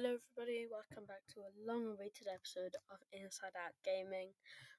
Hello, 0.00 0.16
everybody. 0.16 0.64
Welcome 0.70 1.04
back 1.06 1.20
to 1.34 1.40
a 1.40 1.70
long 1.70 1.84
awaited 1.84 2.26
episode 2.32 2.72
of 2.90 2.96
Inside 3.12 3.52
Out 3.54 3.74
Gaming. 3.84 4.30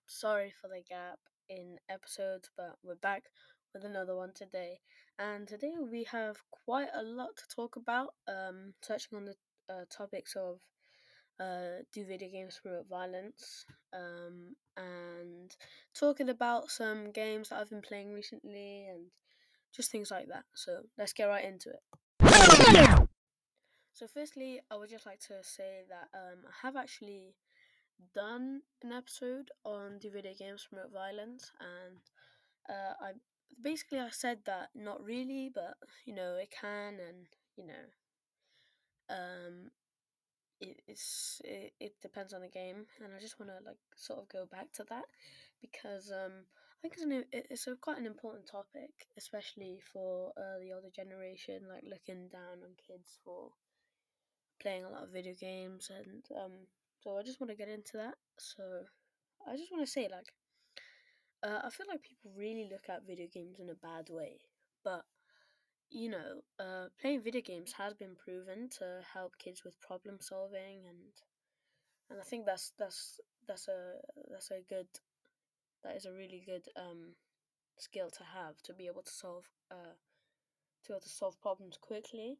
Sorry 0.07 0.51
for 0.59 0.67
the 0.67 0.81
gap 0.89 1.19
in 1.47 1.77
episodes, 1.89 2.49
but 2.57 2.73
we're 2.83 2.95
back 2.95 3.25
with 3.71 3.83
another 3.83 4.15
one 4.15 4.31
today. 4.33 4.79
And 5.19 5.47
today 5.47 5.73
we 5.79 6.05
have 6.05 6.37
quite 6.49 6.87
a 6.95 7.03
lot 7.03 7.35
to 7.37 7.55
talk 7.55 7.75
about, 7.75 8.15
um, 8.27 8.73
touching 8.81 9.15
on 9.15 9.25
the 9.25 9.35
uh, 9.71 9.85
topics 9.95 10.35
of 10.35 10.57
uh, 11.39 11.83
do 11.93 12.03
video 12.03 12.29
games 12.31 12.59
promote 12.59 12.89
violence, 12.89 13.67
um, 13.93 14.55
and 14.75 15.55
talking 15.93 16.29
about 16.29 16.71
some 16.71 17.11
games 17.11 17.49
that 17.49 17.59
I've 17.59 17.69
been 17.69 17.83
playing 17.83 18.11
recently 18.11 18.87
and 18.89 19.11
just 19.71 19.91
things 19.91 20.09
like 20.09 20.29
that. 20.29 20.45
So 20.55 20.79
let's 20.97 21.13
get 21.13 21.25
right 21.25 21.45
into 21.45 21.69
it. 21.69 21.83
So, 24.01 24.07
firstly, 24.07 24.59
I 24.71 24.77
would 24.77 24.89
just 24.89 25.05
like 25.05 25.19
to 25.27 25.43
say 25.43 25.83
that 25.87 26.09
um, 26.17 26.39
I 26.47 26.65
have 26.65 26.75
actually 26.75 27.35
done 28.15 28.61
an 28.81 28.91
episode 28.91 29.51
on 29.63 29.99
do 29.99 30.09
video 30.09 30.31
games 30.33 30.65
promote 30.67 30.91
violence, 30.91 31.51
and 31.59 31.99
uh, 32.67 32.93
I 32.99 33.11
basically 33.61 33.99
I 33.99 34.09
said 34.09 34.39
that 34.47 34.69
not 34.73 35.05
really, 35.05 35.51
but 35.53 35.75
you 36.07 36.15
know 36.15 36.33
it 36.33 36.49
can, 36.49 36.95
and 36.95 37.27
you 37.55 37.67
know, 37.67 37.85
um, 39.07 39.69
it, 40.59 40.81
it's 40.87 41.39
it, 41.43 41.73
it 41.79 41.93
depends 42.01 42.33
on 42.33 42.41
the 42.41 42.49
game, 42.49 42.87
and 43.03 43.13
I 43.15 43.19
just 43.19 43.39
want 43.39 43.51
to 43.51 43.63
like 43.63 43.77
sort 43.95 44.17
of 44.17 44.29
go 44.29 44.47
back 44.51 44.71
to 44.77 44.85
that 44.89 45.05
because 45.61 46.11
um, 46.11 46.31
I 46.49 46.81
think 46.81 46.95
it's 46.95 47.03
an 47.03 47.23
it's 47.31 47.67
a 47.67 47.75
quite 47.75 47.99
an 47.99 48.07
important 48.07 48.47
topic, 48.47 48.89
especially 49.15 49.79
for 49.93 50.31
uh, 50.35 50.57
the 50.59 50.73
older 50.73 50.89
generation, 50.89 51.69
like 51.69 51.83
looking 51.87 52.29
down 52.29 52.65
on 52.65 52.73
kids 52.87 53.19
for 53.23 53.51
playing 54.61 54.85
a 54.85 54.89
lot 54.89 55.03
of 55.03 55.13
video 55.13 55.33
games, 55.39 55.89
and 55.89 56.23
um, 56.37 56.51
so 57.03 57.17
I 57.17 57.23
just 57.23 57.39
want 57.39 57.49
to 57.51 57.57
get 57.57 57.69
into 57.69 57.97
that. 57.97 58.15
So 58.39 58.63
I 59.47 59.57
just 59.57 59.71
want 59.71 59.85
to 59.85 59.91
say, 59.91 60.07
like, 60.11 60.31
uh, 61.43 61.61
I 61.65 61.69
feel 61.69 61.87
like 61.89 62.03
people 62.03 62.31
really 62.35 62.69
look 62.71 62.89
at 62.89 63.07
video 63.07 63.27
games 63.33 63.59
in 63.59 63.69
a 63.69 63.75
bad 63.75 64.07
way, 64.09 64.39
but 64.83 65.03
you 65.89 66.09
know, 66.09 66.41
uh, 66.59 66.85
playing 67.01 67.21
video 67.21 67.41
games 67.41 67.73
has 67.77 67.93
been 67.93 68.15
proven 68.15 68.69
to 68.79 69.01
help 69.13 69.33
kids 69.37 69.63
with 69.65 69.81
problem 69.81 70.17
solving, 70.21 70.87
and 70.87 71.11
and 72.09 72.19
I 72.19 72.23
think 72.23 72.45
that's 72.45 72.73
that's 72.77 73.19
that's 73.47 73.67
a 73.67 73.95
that's 74.31 74.51
a 74.51 74.61
good 74.69 74.87
that 75.83 75.95
is 75.95 76.05
a 76.05 76.11
really 76.11 76.43
good 76.45 76.63
um 76.77 77.15
skill 77.77 78.09
to 78.11 78.23
have 78.23 78.61
to 78.63 78.73
be 78.73 78.85
able 78.85 79.01
to 79.01 79.11
solve 79.11 79.45
uh 79.71 79.95
to 80.83 80.87
be 80.87 80.93
able 80.93 81.01
to 81.01 81.09
solve 81.09 81.41
problems 81.41 81.77
quickly. 81.81 82.37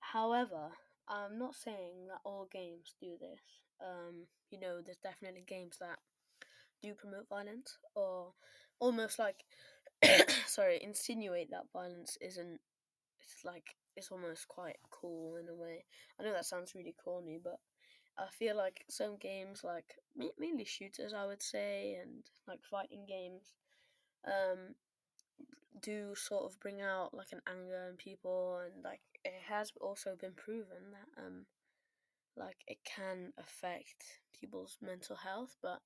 However, 0.00 0.70
I'm 1.10 1.38
not 1.38 1.56
saying 1.56 2.06
that 2.08 2.20
all 2.24 2.48
games 2.50 2.94
do 3.00 3.16
this. 3.20 3.40
Um, 3.80 4.26
you 4.50 4.60
know, 4.60 4.80
there's 4.84 4.98
definitely 4.98 5.44
games 5.46 5.76
that 5.80 5.98
do 6.82 6.94
promote 6.94 7.28
violence 7.28 7.76
or 7.94 8.32
almost 8.78 9.18
like 9.18 9.44
sorry, 10.46 10.80
insinuate 10.82 11.50
that 11.50 11.66
violence 11.72 12.16
isn't 12.20 12.60
it's 13.20 13.44
like 13.44 13.74
it's 13.96 14.10
almost 14.10 14.48
quite 14.48 14.78
cool 14.90 15.36
in 15.36 15.48
a 15.48 15.54
way. 15.54 15.84
I 16.18 16.22
know 16.22 16.32
that 16.32 16.46
sounds 16.46 16.74
really 16.74 16.94
corny, 17.04 17.38
but 17.42 17.58
I 18.16 18.26
feel 18.38 18.56
like 18.56 18.84
some 18.88 19.16
games 19.16 19.62
like 19.64 19.96
mainly 20.38 20.64
shooters 20.64 21.12
I 21.12 21.26
would 21.26 21.42
say 21.42 21.98
and 22.00 22.22
like 22.46 22.60
fighting 22.70 23.04
games 23.08 23.54
um 24.26 24.74
do 25.80 26.14
sort 26.14 26.44
of 26.44 26.60
bring 26.60 26.80
out 26.80 27.14
like 27.14 27.32
an 27.32 27.40
anger 27.48 27.88
in 27.88 27.96
people 27.96 28.60
and 28.64 28.84
like 28.84 29.00
it 29.24 29.34
has 29.48 29.72
also 29.80 30.16
been 30.20 30.32
proven 30.34 30.92
that 30.92 31.22
um 31.22 31.46
like 32.36 32.56
it 32.66 32.78
can 32.84 33.32
affect 33.38 34.20
people's 34.38 34.78
mental 34.80 35.16
health 35.16 35.56
but 35.62 35.80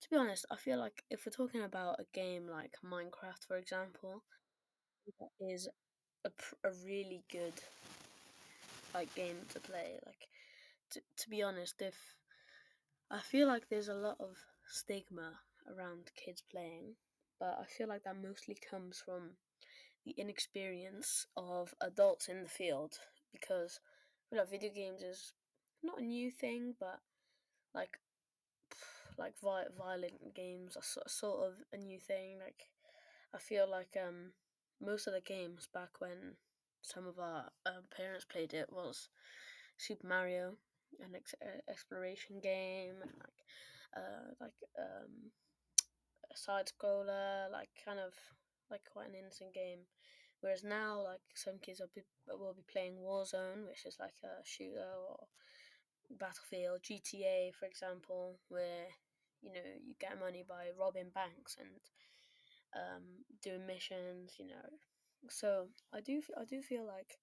to 0.00 0.08
be 0.10 0.16
honest 0.16 0.46
i 0.50 0.56
feel 0.56 0.78
like 0.78 1.02
if 1.10 1.24
we're 1.26 1.32
talking 1.32 1.62
about 1.62 1.96
a 1.98 2.04
game 2.14 2.46
like 2.48 2.74
minecraft 2.84 3.46
for 3.46 3.56
example 3.56 4.22
is 5.40 5.68
a, 6.24 6.30
a 6.64 6.70
really 6.84 7.22
good 7.30 7.54
like 8.94 9.12
game 9.14 9.36
to 9.52 9.60
play 9.60 9.98
like 10.06 10.28
to, 10.90 11.00
to 11.16 11.30
be 11.30 11.42
honest 11.42 11.80
if 11.80 11.96
i 13.10 13.18
feel 13.20 13.46
like 13.46 13.68
there's 13.68 13.88
a 13.88 13.94
lot 13.94 14.16
of 14.20 14.36
stigma 14.66 15.32
around 15.74 16.10
kids 16.16 16.42
playing 16.50 16.94
but 17.38 17.58
i 17.60 17.64
feel 17.64 17.88
like 17.88 18.04
that 18.04 18.22
mostly 18.22 18.56
comes 18.70 19.02
from 19.04 19.30
the 20.04 20.12
inexperience 20.12 21.26
of 21.36 21.74
adults 21.80 22.28
in 22.28 22.42
the 22.42 22.48
field 22.48 22.98
because 23.32 23.80
know, 24.36 24.44
video 24.44 24.70
games 24.72 25.02
is 25.02 25.32
not 25.82 26.00
a 26.00 26.04
new 26.04 26.30
thing, 26.30 26.74
but 26.78 27.00
like 27.74 27.98
like 29.18 29.34
violent 29.40 30.34
games 30.34 30.76
are 30.76 31.08
sort 31.08 31.46
of 31.46 31.54
a 31.72 31.76
new 31.76 31.98
thing. 31.98 32.38
Like 32.38 32.70
I 33.34 33.38
feel 33.38 33.68
like 33.70 33.96
um 34.02 34.32
most 34.80 35.06
of 35.06 35.12
the 35.12 35.20
games 35.20 35.68
back 35.72 36.00
when 36.00 36.36
some 36.82 37.06
of 37.06 37.18
our 37.18 37.50
uh, 37.66 37.82
parents 37.94 38.24
played 38.24 38.54
it 38.54 38.72
was 38.72 39.08
Super 39.76 40.06
Mario, 40.06 40.54
an 41.00 41.14
ex- 41.14 41.34
exploration 41.68 42.40
game, 42.42 42.94
and 43.02 43.12
like 43.18 43.40
uh 43.96 44.30
like 44.40 44.52
um 44.78 45.30
a 46.32 46.36
side 46.36 46.70
scroller, 46.70 47.50
like 47.50 47.68
kind 47.84 47.98
of 47.98 48.14
like 48.70 48.82
quite 48.92 49.08
an 49.08 49.14
innocent 49.14 49.54
game. 49.54 49.80
Whereas 50.40 50.64
now, 50.64 51.02
like 51.04 51.20
some 51.34 51.58
kids 51.60 51.80
will 51.80 51.92
be, 51.94 52.02
will 52.28 52.54
be 52.54 52.72
playing 52.72 52.96
Warzone, 52.96 53.66
which 53.66 53.84
is 53.84 53.96
like 54.00 54.16
a 54.24 54.40
shooter, 54.44 54.88
or 55.08 55.26
Battlefield, 56.10 56.82
GTA, 56.82 57.52
for 57.54 57.66
example, 57.66 58.38
where 58.48 58.88
you 59.42 59.52
know 59.52 59.60
you 59.84 59.94
get 60.00 60.18
money 60.18 60.44
by 60.48 60.68
robbing 60.78 61.10
banks 61.14 61.56
and 61.58 61.80
um, 62.74 63.02
doing 63.42 63.66
missions. 63.66 64.36
You 64.38 64.48
know, 64.48 64.68
so 65.28 65.68
I 65.92 66.00
do 66.00 66.22
I 66.40 66.44
do 66.44 66.62
feel 66.62 66.86
like 66.86 67.18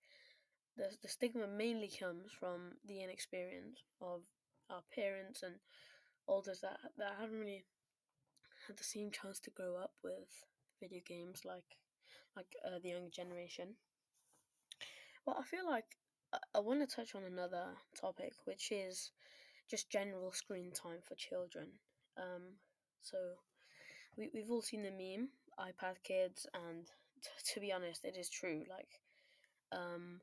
the 0.78 0.96
the 1.02 1.10
stigma 1.10 1.48
mainly 1.48 1.90
comes 1.90 2.32
from 2.40 2.78
the 2.86 3.04
inexperience 3.04 3.82
of 4.00 4.22
our 4.70 4.84
parents 4.94 5.42
and 5.44 5.56
elders 6.30 6.62
that 6.62 6.78
that 6.98 7.16
haven't 7.20 7.40
really 7.40 7.66
had 8.68 8.78
the 8.78 8.84
same 8.84 9.12
chance 9.12 9.40
to 9.40 9.52
grow 9.52 9.76
up 9.76 9.94
with 10.04 10.44
video 10.80 11.02
games 11.06 11.42
like 11.46 11.78
like 12.36 12.56
uh, 12.66 12.80
the 12.82 12.90
younger 12.90 13.10
generation. 13.10 13.76
Well, 15.26 15.38
I 15.40 15.44
feel 15.44 15.66
like 15.66 15.98
I, 16.34 16.38
I 16.56 16.60
want 16.60 16.88
to 16.88 16.96
touch 16.96 17.16
on 17.16 17.24
another 17.24 17.66
topic, 18.00 18.34
which 18.46 18.72
is 18.72 19.12
just 19.70 19.90
general 19.90 20.32
screen 20.32 20.72
time 20.72 21.00
for 21.04 21.16
children. 21.16 21.68
Um, 22.18 22.58
so 23.02 23.18
we 24.18 24.30
we've 24.34 24.52
all 24.52 24.62
seen 24.62 24.84
the 24.84 24.92
meme 24.92 25.30
iPad 25.60 25.98
kids, 26.04 26.48
and 26.54 26.88
t- 27.24 27.54
to 27.54 27.60
be 27.60 27.72
honest, 27.72 28.06
it 28.06 28.18
is 28.18 28.30
true. 28.30 28.64
Like, 28.70 29.02
um, 29.72 30.22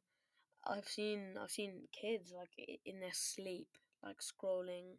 I've 0.67 0.89
seen 0.89 1.37
I've 1.41 1.51
seen 1.51 1.89
kids 1.93 2.33
like 2.37 2.53
in 2.85 3.01
their 3.01 3.15
sleep, 3.15 3.69
like 4.03 4.19
scrolling, 4.21 4.99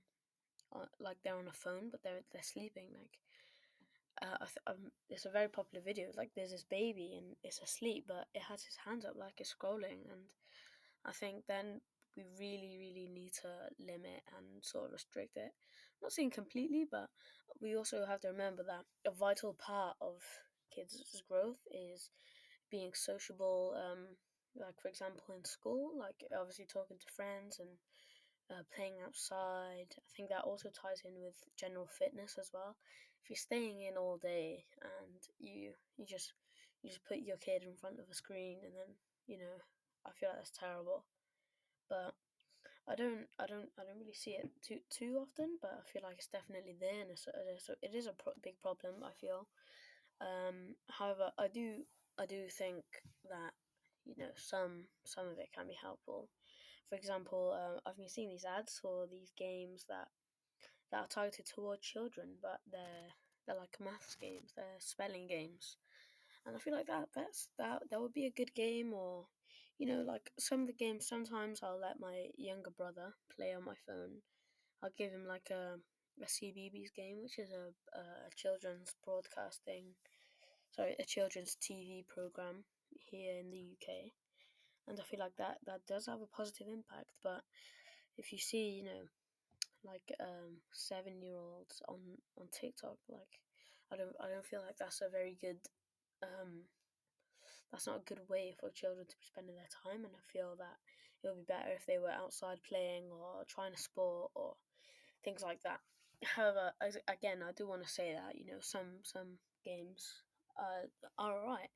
uh, 0.75 0.85
like 0.99 1.17
they're 1.23 1.37
on 1.37 1.47
a 1.47 1.53
phone, 1.53 1.89
but 1.91 2.03
they're 2.03 2.23
they're 2.31 2.43
sleeping. 2.43 2.89
Like, 2.93 3.19
uh, 4.21 4.45
um, 4.67 4.91
it's 5.09 5.25
a 5.25 5.29
very 5.29 5.47
popular 5.49 5.83
video. 5.83 6.07
Like 6.15 6.31
there's 6.35 6.51
this 6.51 6.65
baby 6.69 7.15
and 7.17 7.35
it's 7.43 7.59
asleep, 7.61 8.05
but 8.07 8.27
it 8.33 8.43
has 8.43 8.63
his 8.63 8.77
hands 8.85 9.05
up 9.05 9.15
like 9.17 9.39
it's 9.39 9.53
scrolling, 9.53 10.07
and 10.11 10.29
I 11.05 11.11
think 11.11 11.43
then 11.47 11.81
we 12.15 12.23
really, 12.39 12.77
really 12.79 13.09
need 13.13 13.33
to 13.41 13.49
limit 13.79 14.23
and 14.37 14.63
sort 14.63 14.85
of 14.85 14.93
restrict 14.93 15.35
it. 15.35 15.51
Not 16.01 16.11
saying 16.11 16.31
completely, 16.31 16.85
but 16.89 17.09
we 17.61 17.75
also 17.75 18.05
have 18.05 18.21
to 18.21 18.29
remember 18.29 18.63
that 18.63 18.85
a 19.09 19.13
vital 19.13 19.53
part 19.53 19.97
of 20.01 20.21
kids' 20.73 21.23
growth 21.29 21.59
is 21.71 22.09
being 22.71 22.91
sociable. 22.93 23.75
Um, 23.75 24.15
like 24.55 24.79
for 24.81 24.87
example, 24.87 25.35
in 25.35 25.43
school, 25.43 25.91
like 25.97 26.23
obviously 26.37 26.65
talking 26.65 26.97
to 26.97 27.13
friends 27.15 27.59
and 27.59 27.69
uh, 28.49 28.63
playing 28.75 28.95
outside. 29.05 29.91
I 29.97 30.09
think 30.15 30.29
that 30.29 30.43
also 30.43 30.69
ties 30.69 31.01
in 31.03 31.19
with 31.21 31.35
general 31.57 31.87
fitness 31.87 32.37
as 32.39 32.51
well. 32.53 32.77
If 33.25 33.31
you're 33.31 33.49
staying 33.49 33.81
in 33.81 33.97
all 33.97 34.17
day 34.21 34.65
and 34.85 35.17
you 35.39 35.73
you 35.97 36.05
just 36.05 36.33
you 36.83 36.91
just 36.91 37.03
put 37.05 37.25
your 37.25 37.37
kid 37.37 37.63
in 37.65 37.73
front 37.73 37.97
of 37.97 38.05
a 38.05 38.13
screen 38.13 38.61
and 38.61 38.77
then 38.77 38.93
you 39.25 39.39
know 39.39 39.57
I 40.05 40.11
feel 40.13 40.29
like 40.29 40.37
that's 40.37 40.53
terrible. 40.53 41.05
But 41.89 42.13
I 42.87 42.93
don't 42.93 43.25
I 43.41 43.47
don't 43.49 43.73
I 43.79 43.81
don't 43.81 43.97
really 43.97 44.13
see 44.13 44.37
it 44.37 44.51
too 44.61 44.77
too 44.93 45.17
often. 45.25 45.57
But 45.59 45.73
I 45.81 45.89
feel 45.89 46.03
like 46.05 46.21
it's 46.21 46.29
definitely 46.29 46.77
there 46.79 47.01
and 47.01 47.09
it's, 47.09 47.25
it 47.81 47.95
is 47.97 48.05
a 48.05 48.13
pro- 48.13 48.37
big 48.43 48.61
problem. 48.61 49.01
I 49.01 49.13
feel. 49.17 49.47
Um, 50.21 50.77
however, 50.87 51.31
I 51.39 51.47
do 51.49 51.81
I 52.21 52.27
do 52.27 52.45
think 52.47 52.85
that 53.25 53.57
you 54.05 54.13
know 54.21 54.29
some 54.37 54.85
some 55.03 55.25
of 55.25 55.39
it 55.39 55.49
can 55.51 55.65
be 55.65 55.77
helpful 55.81 56.29
for 56.87 56.95
example, 56.95 57.57
um, 57.57 57.79
I've 57.85 57.97
been 57.97 58.09
seeing 58.09 58.29
these 58.29 58.45
ads 58.45 58.77
for 58.79 59.07
these 59.09 59.31
games 59.35 59.85
that 59.89 60.07
that 60.91 61.01
are 61.01 61.07
targeted 61.07 61.45
toward 61.45 61.81
children, 61.81 62.37
but 62.41 62.59
they're 62.71 63.13
they're 63.45 63.55
like 63.55 63.77
maths 63.79 64.15
games, 64.15 64.53
they're 64.55 64.79
spelling 64.79 65.27
games, 65.27 65.77
and 66.45 66.55
I 66.55 66.59
feel 66.59 66.73
like 66.73 66.87
that 66.87 67.09
that's 67.15 67.49
that 67.57 67.83
that 67.89 68.01
would 68.01 68.13
be 68.13 68.25
a 68.25 68.37
good 68.37 68.53
game, 68.53 68.93
or 68.93 69.27
you 69.77 69.87
know, 69.87 70.03
like 70.07 70.31
some 70.39 70.61
of 70.61 70.67
the 70.67 70.73
games, 70.73 71.07
sometimes 71.07 71.59
I'll 71.61 71.79
let 71.79 71.99
my 71.99 72.27
younger 72.37 72.71
brother 72.71 73.13
play 73.35 73.53
on 73.53 73.65
my 73.65 73.75
phone. 73.85 74.23
I'll 74.81 74.95
give 74.97 75.11
him 75.11 75.25
like 75.27 75.49
a, 75.51 75.75
a 76.21 76.25
CBeebies 76.25 76.95
game, 76.95 77.21
which 77.21 77.39
is 77.39 77.51
a, 77.51 77.97
a 77.97 78.03
children's 78.35 78.95
broadcasting, 79.03 79.95
sorry, 80.71 80.95
a 80.99 81.03
children's 81.03 81.57
TV 81.61 82.07
program 82.07 82.63
here 83.09 83.39
in 83.39 83.51
the 83.51 83.75
UK. 83.75 84.11
And 84.87 84.99
I 84.99 85.03
feel 85.03 85.19
like 85.19 85.35
that, 85.37 85.57
that 85.65 85.81
does 85.87 86.05
have 86.05 86.21
a 86.21 86.35
positive 86.37 86.67
impact. 86.67 87.09
But 87.23 87.41
if 88.17 88.31
you 88.31 88.37
see, 88.37 88.69
you 88.69 88.83
know, 88.83 89.09
like 89.85 90.11
um, 90.19 90.57
seven 90.73 91.21
year 91.21 91.37
olds 91.37 91.81
on, 91.87 91.99
on 92.39 92.47
TikTok, 92.51 92.97
like 93.09 93.39
I 93.91 93.97
don't 93.97 94.15
I 94.19 94.29
don't 94.29 94.45
feel 94.45 94.61
like 94.65 94.77
that's 94.77 95.01
a 95.01 95.09
very 95.09 95.37
good 95.39 95.61
um, 96.23 96.65
that's 97.71 97.87
not 97.87 98.01
a 98.01 98.09
good 98.09 98.23
way 98.29 98.55
for 98.59 98.69
children 98.71 99.05
to 99.05 99.17
be 99.17 99.25
spending 99.25 99.55
their 99.55 99.71
time. 99.83 100.05
And 100.05 100.13
I 100.15 100.23
feel 100.31 100.55
that 100.57 100.77
it 101.23 101.29
would 101.29 101.45
be 101.45 101.53
better 101.53 101.71
if 101.75 101.85
they 101.85 101.97
were 101.97 102.11
outside 102.13 102.57
playing 102.67 103.09
or 103.11 103.43
trying 103.47 103.73
a 103.73 103.77
sport 103.77 104.31
or 104.35 104.55
things 105.23 105.41
like 105.41 105.61
that. 105.63 105.79
However, 106.23 106.71
again, 107.07 107.43
I 107.43 107.51
do 107.51 107.67
want 107.67 107.83
to 107.83 107.89
say 107.89 108.13
that 108.13 108.35
you 108.35 108.45
know 108.45 108.61
some 108.61 109.03
some 109.03 109.37
games 109.63 110.23
uh, 110.57 110.87
are 111.19 111.37
alright, 111.37 111.69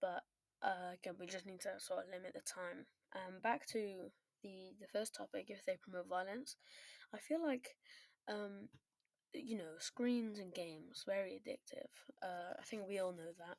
but 0.00 0.22
uh, 0.62 0.94
again, 0.94 1.14
we 1.18 1.26
just 1.26 1.46
need 1.46 1.60
to 1.60 1.78
sort 1.78 2.04
of 2.04 2.10
limit 2.10 2.34
the 2.34 2.40
time. 2.44 2.86
Um, 3.14 3.40
back 3.42 3.66
to 3.68 4.10
the 4.42 4.74
the 4.80 4.88
first 4.92 5.14
topic, 5.14 5.46
if 5.48 5.64
they 5.64 5.78
promote 5.80 6.08
violence, 6.08 6.56
I 7.14 7.18
feel 7.18 7.42
like 7.44 7.76
um, 8.28 8.68
you 9.34 9.58
know 9.58 9.74
screens 9.78 10.38
and 10.38 10.54
games 10.54 11.04
very 11.06 11.40
addictive. 11.40 11.92
Uh, 12.22 12.54
I 12.58 12.64
think 12.64 12.84
we 12.88 12.98
all 12.98 13.12
know 13.12 13.32
that 13.38 13.58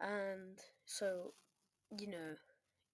and 0.00 0.58
so 0.84 1.34
you 1.98 2.06
know 2.06 2.34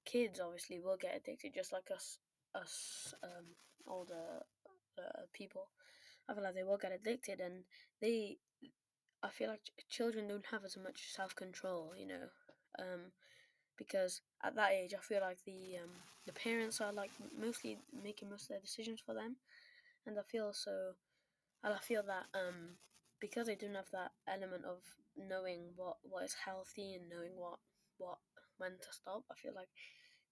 kids 0.05 0.41
obviously 0.41 0.81
will 0.81 0.97
get 0.97 1.17
addicted 1.17 1.55
just 1.55 1.73
like 1.73 1.91
us 1.95 2.19
us 2.55 3.15
um, 3.23 3.47
older 3.87 4.43
uh, 4.99 5.23
people 5.33 5.69
i 6.29 6.35
feel 6.35 6.43
like 6.43 6.55
they 6.55 6.65
will 6.65 6.79
get 6.79 6.93
addicted 6.93 7.41
and 7.41 7.65
they 8.01 8.39
i 9.23 9.29
feel 9.29 9.49
like 9.51 9.61
children 9.89 10.29
don't 10.29 10.47
have 10.53 10.65
as 10.65 10.77
much 10.77 11.13
self-control 11.15 11.93
you 11.97 12.07
know 12.07 12.27
um, 12.79 13.13
because 13.79 14.21
at 14.45 14.55
that 14.55 14.73
age 14.73 14.95
i 14.95 15.01
feel 15.03 15.21
like 15.21 15.39
the 15.45 15.77
um, 15.83 15.91
the 16.27 16.33
parents 16.33 16.81
are 16.81 16.93
like 16.93 17.11
mostly 17.39 17.79
making 18.03 18.29
most 18.31 18.45
of 18.45 18.49
their 18.51 18.61
decisions 18.61 19.01
for 19.05 19.15
them 19.15 19.37
and 20.07 20.19
i 20.19 20.23
feel 20.23 20.53
so 20.53 20.93
and 21.65 21.75
i 21.75 21.79
feel 21.79 22.03
that 22.03 22.27
um, 22.35 22.77
because 23.21 23.47
they 23.47 23.55
don't 23.57 23.75
have 23.75 23.91
that 23.93 24.13
element 24.29 24.65
of 24.65 24.79
knowing 25.17 25.73
what 25.77 25.97
what 26.03 26.25
is 26.25 26.37
healthy 26.45 26.95
and 26.95 27.09
knowing 27.09 27.33
what 27.37 27.59
what 27.99 28.19
when 28.59 28.73
to 28.81 28.93
stop. 28.93 29.25
I 29.31 29.35
feel 29.37 29.53
like 29.55 29.69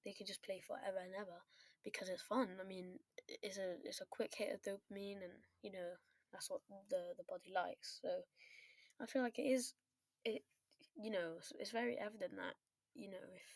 they 0.05 0.13
could 0.13 0.27
just 0.27 0.43
play 0.45 0.61
forever 0.67 1.01
and 1.05 1.15
ever 1.15 1.41
because 1.85 2.09
it's 2.09 2.23
fun. 2.23 2.49
I 2.61 2.67
mean, 2.67 2.99
it's 3.43 3.59
a 3.59 3.77
it's 3.85 4.01
a 4.01 4.11
quick 4.11 4.33
hit 4.37 4.53
of 4.55 4.63
dopamine, 4.63 5.25
and 5.25 5.37
you 5.63 5.73
know 5.73 5.97
that's 6.33 6.51
what 6.51 6.61
the 6.91 7.15
the 7.17 7.25
body 7.25 7.53
likes. 7.55 8.01
So 8.03 8.09
I 9.01 9.07
feel 9.07 9.23
like 9.23 9.39
it 9.39 9.49
is 9.49 9.75
it. 10.25 10.43
You 10.97 11.11
know, 11.11 11.35
it's 11.59 11.73
very 11.73 11.99
evident 11.99 12.37
that 12.37 12.55
you 12.95 13.11
know 13.11 13.27
if 13.35 13.47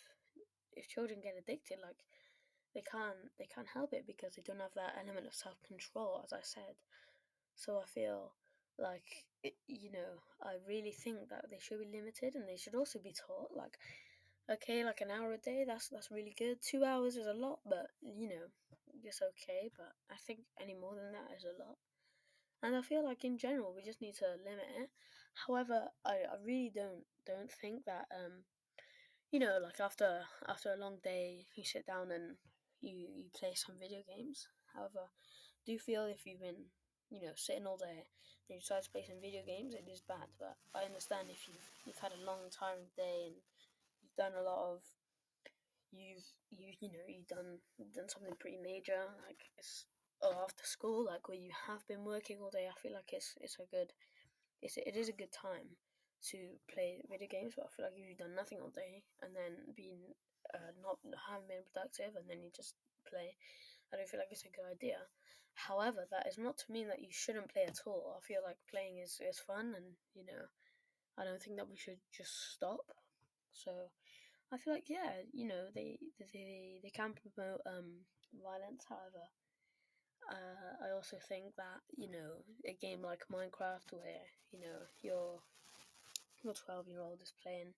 if 0.77 0.89
children 0.89 1.21
get 1.23 1.35
addicted, 1.39 1.79
like 1.83 2.05
they 2.75 2.83
can't 2.83 3.33
they 3.39 3.49
can't 3.53 3.69
help 3.73 3.93
it 3.93 4.07
because 4.07 4.35
they 4.37 4.43
don't 4.43 4.61
have 4.61 4.75
that 4.75 4.97
element 5.03 5.27
of 5.27 5.35
self 5.35 5.57
control, 5.67 6.21
as 6.25 6.33
I 6.33 6.43
said. 6.43 6.77
So 7.57 7.79
I 7.83 7.87
feel 7.87 8.33
like 8.79 9.25
it, 9.43 9.55
you 9.67 9.91
know 9.91 10.23
i 10.43 10.55
really 10.69 10.93
think 10.93 11.29
that 11.31 11.45
they 11.51 11.59
should 11.61 11.79
be 11.81 11.97
limited 11.99 12.35
and 12.35 12.49
they 12.49 12.57
should 12.57 12.75
also 12.75 12.99
be 12.99 13.13
taught 13.13 13.51
like 13.57 13.79
okay 14.51 14.85
like 14.85 15.01
an 15.01 15.11
hour 15.11 15.33
a 15.33 15.39
day 15.39 15.65
that's 15.67 15.89
that's 15.89 16.11
really 16.11 16.35
good. 16.39 16.59
Two 16.63 16.85
hours 16.85 17.17
is 17.17 17.27
a 17.27 17.33
lot 17.35 17.61
but 17.69 17.89
you 18.03 18.29
know 18.29 18.47
it's 19.05 19.23
okay 19.23 19.71
but 19.77 19.93
i 20.11 20.17
think 20.27 20.41
any 20.61 20.75
more 20.75 20.95
than 20.95 21.13
that 21.13 21.37
is 21.37 21.45
a 21.45 21.59
lot. 21.63 21.77
And 22.63 22.77
i 22.77 22.83
feel 22.83 23.05
like 23.05 23.25
in 23.25 23.39
general 23.39 23.75
we 23.75 23.83
just 23.83 24.01
need 24.01 24.15
to 24.17 24.27
limit 24.45 24.67
it. 24.81 24.91
However 25.47 25.89
i, 26.05 26.13
I 26.31 26.37
really 26.45 26.73
don't 26.75 27.05
don't 27.27 27.51
think 27.51 27.85
that 27.87 28.07
um 28.15 28.45
you 29.31 29.39
know 29.39 29.59
like 29.63 29.81
after 29.81 30.21
after 30.49 30.73
a 30.73 30.81
long 30.81 30.99
day 31.03 31.47
you 31.55 31.65
sit 31.65 31.87
down 31.87 32.11
and 32.11 32.37
you 32.81 33.07
you 33.15 33.25
play 33.39 33.53
some 33.55 33.75
video 33.79 34.01
games 34.09 34.49
however 34.75 35.11
do 35.67 35.73
you 35.73 35.79
feel 35.79 36.05
if 36.05 36.25
you've 36.25 36.41
been 36.41 36.67
you 37.11 37.21
know, 37.21 37.33
sitting 37.37 37.67
all 37.67 37.77
day 37.77 38.05
and 38.49 38.57
you 38.57 38.61
decide 38.61 38.85
to 38.85 38.91
play 38.91 39.05
some 39.07 39.21
video 39.21 39.41
games, 39.45 39.75
it 39.75 39.89
is 39.89 40.05
bad. 40.05 40.29
But 40.39 40.57
I 40.75 40.85
understand 40.85 41.29
if 41.33 41.49
you've 41.49 41.69
you've 41.85 42.01
had 42.01 42.13
a 42.13 42.25
long 42.25 42.53
tiring 42.53 42.93
day 42.97 43.33
and 43.33 43.37
you've 44.01 44.17
done 44.17 44.37
a 44.37 44.45
lot 44.45 44.77
of 44.77 44.81
you've 45.91 46.25
you 46.53 46.77
you 46.81 46.93
know 46.93 47.05
you've 47.09 47.29
done 47.29 47.65
done 47.97 48.09
something 48.13 48.37
pretty 48.39 48.61
major 48.61 49.09
like 49.25 49.41
it's 49.57 49.89
or 50.21 50.37
after 50.45 50.65
school 50.65 51.09
like 51.09 51.29
where 51.29 51.41
you 51.41 51.49
have 51.67 51.87
been 51.89 52.05
working 52.05 52.39
all 52.41 52.53
day. 52.53 52.69
I 52.69 52.77
feel 52.81 52.93
like 52.93 53.13
it's 53.13 53.35
it's 53.41 53.57
a 53.57 53.69
good 53.75 53.93
it's 54.61 54.77
it 54.77 54.97
is 54.97 55.09
a 55.09 55.17
good 55.17 55.33
time 55.33 55.81
to 56.33 56.59
play 56.73 57.01
video 57.11 57.29
games. 57.31 57.55
But 57.57 57.67
I 57.67 57.71
feel 57.75 57.85
like 57.87 57.99
if 57.99 58.07
you've 58.09 58.23
done 58.23 58.35
nothing 58.35 58.59
all 58.61 58.75
day 58.75 59.03
and 59.23 59.35
then 59.35 59.75
being 59.75 60.15
uh, 60.55 60.73
not 60.83 60.99
haven't 61.29 61.49
been 61.49 61.67
productive 61.71 62.17
and 62.17 62.27
then 62.29 62.43
you 62.43 62.51
just 62.55 62.75
play, 63.07 63.37
I 63.93 63.97
don't 63.97 64.09
feel 64.09 64.21
like 64.21 64.33
it's 64.33 64.45
a 64.45 64.53
good 64.55 64.69
idea. 64.69 64.99
However, 65.55 66.07
that 66.11 66.27
is 66.31 66.39
not 66.39 66.59
to 66.59 66.73
mean 66.73 66.87
that 66.89 67.03
you 67.03 67.11
shouldn't 67.11 67.51
play 67.53 67.67
at 67.67 67.83
all. 67.87 68.15
I 68.17 68.21
feel 68.23 68.41
like 68.45 68.59
playing 68.71 68.99
is, 69.03 69.19
is 69.19 69.43
fun, 69.43 69.75
and 69.75 69.99
you 70.15 70.25
know, 70.25 70.47
I 71.19 71.25
don't 71.25 71.43
think 71.43 71.57
that 71.57 71.69
we 71.69 71.77
should 71.77 71.99
just 72.15 72.55
stop. 72.55 72.87
So, 73.51 73.91
I 74.53 74.59
feel 74.59 74.73
like 74.75 74.89
yeah, 74.89 75.27
you 75.33 75.49
know, 75.49 75.67
they 75.75 75.99
they 76.21 76.79
they 76.83 76.91
can 76.91 77.13
promote 77.19 77.61
um 77.67 78.07
violence. 78.39 78.87
However, 78.89 79.27
uh, 80.31 80.87
I 80.87 80.95
also 80.95 81.17
think 81.29 81.57
that 81.57 81.81
you 81.97 82.11
know 82.11 82.45
a 82.67 82.75
game 82.81 83.03
like 83.03 83.27
Minecraft, 83.33 83.91
where 83.93 84.31
you 84.53 84.61
know 84.61 84.87
your 85.03 85.41
your 86.43 86.55
twelve 86.55 86.89
year 86.89 87.01
old 87.01 87.23
is 87.23 87.33
playing 87.43 87.75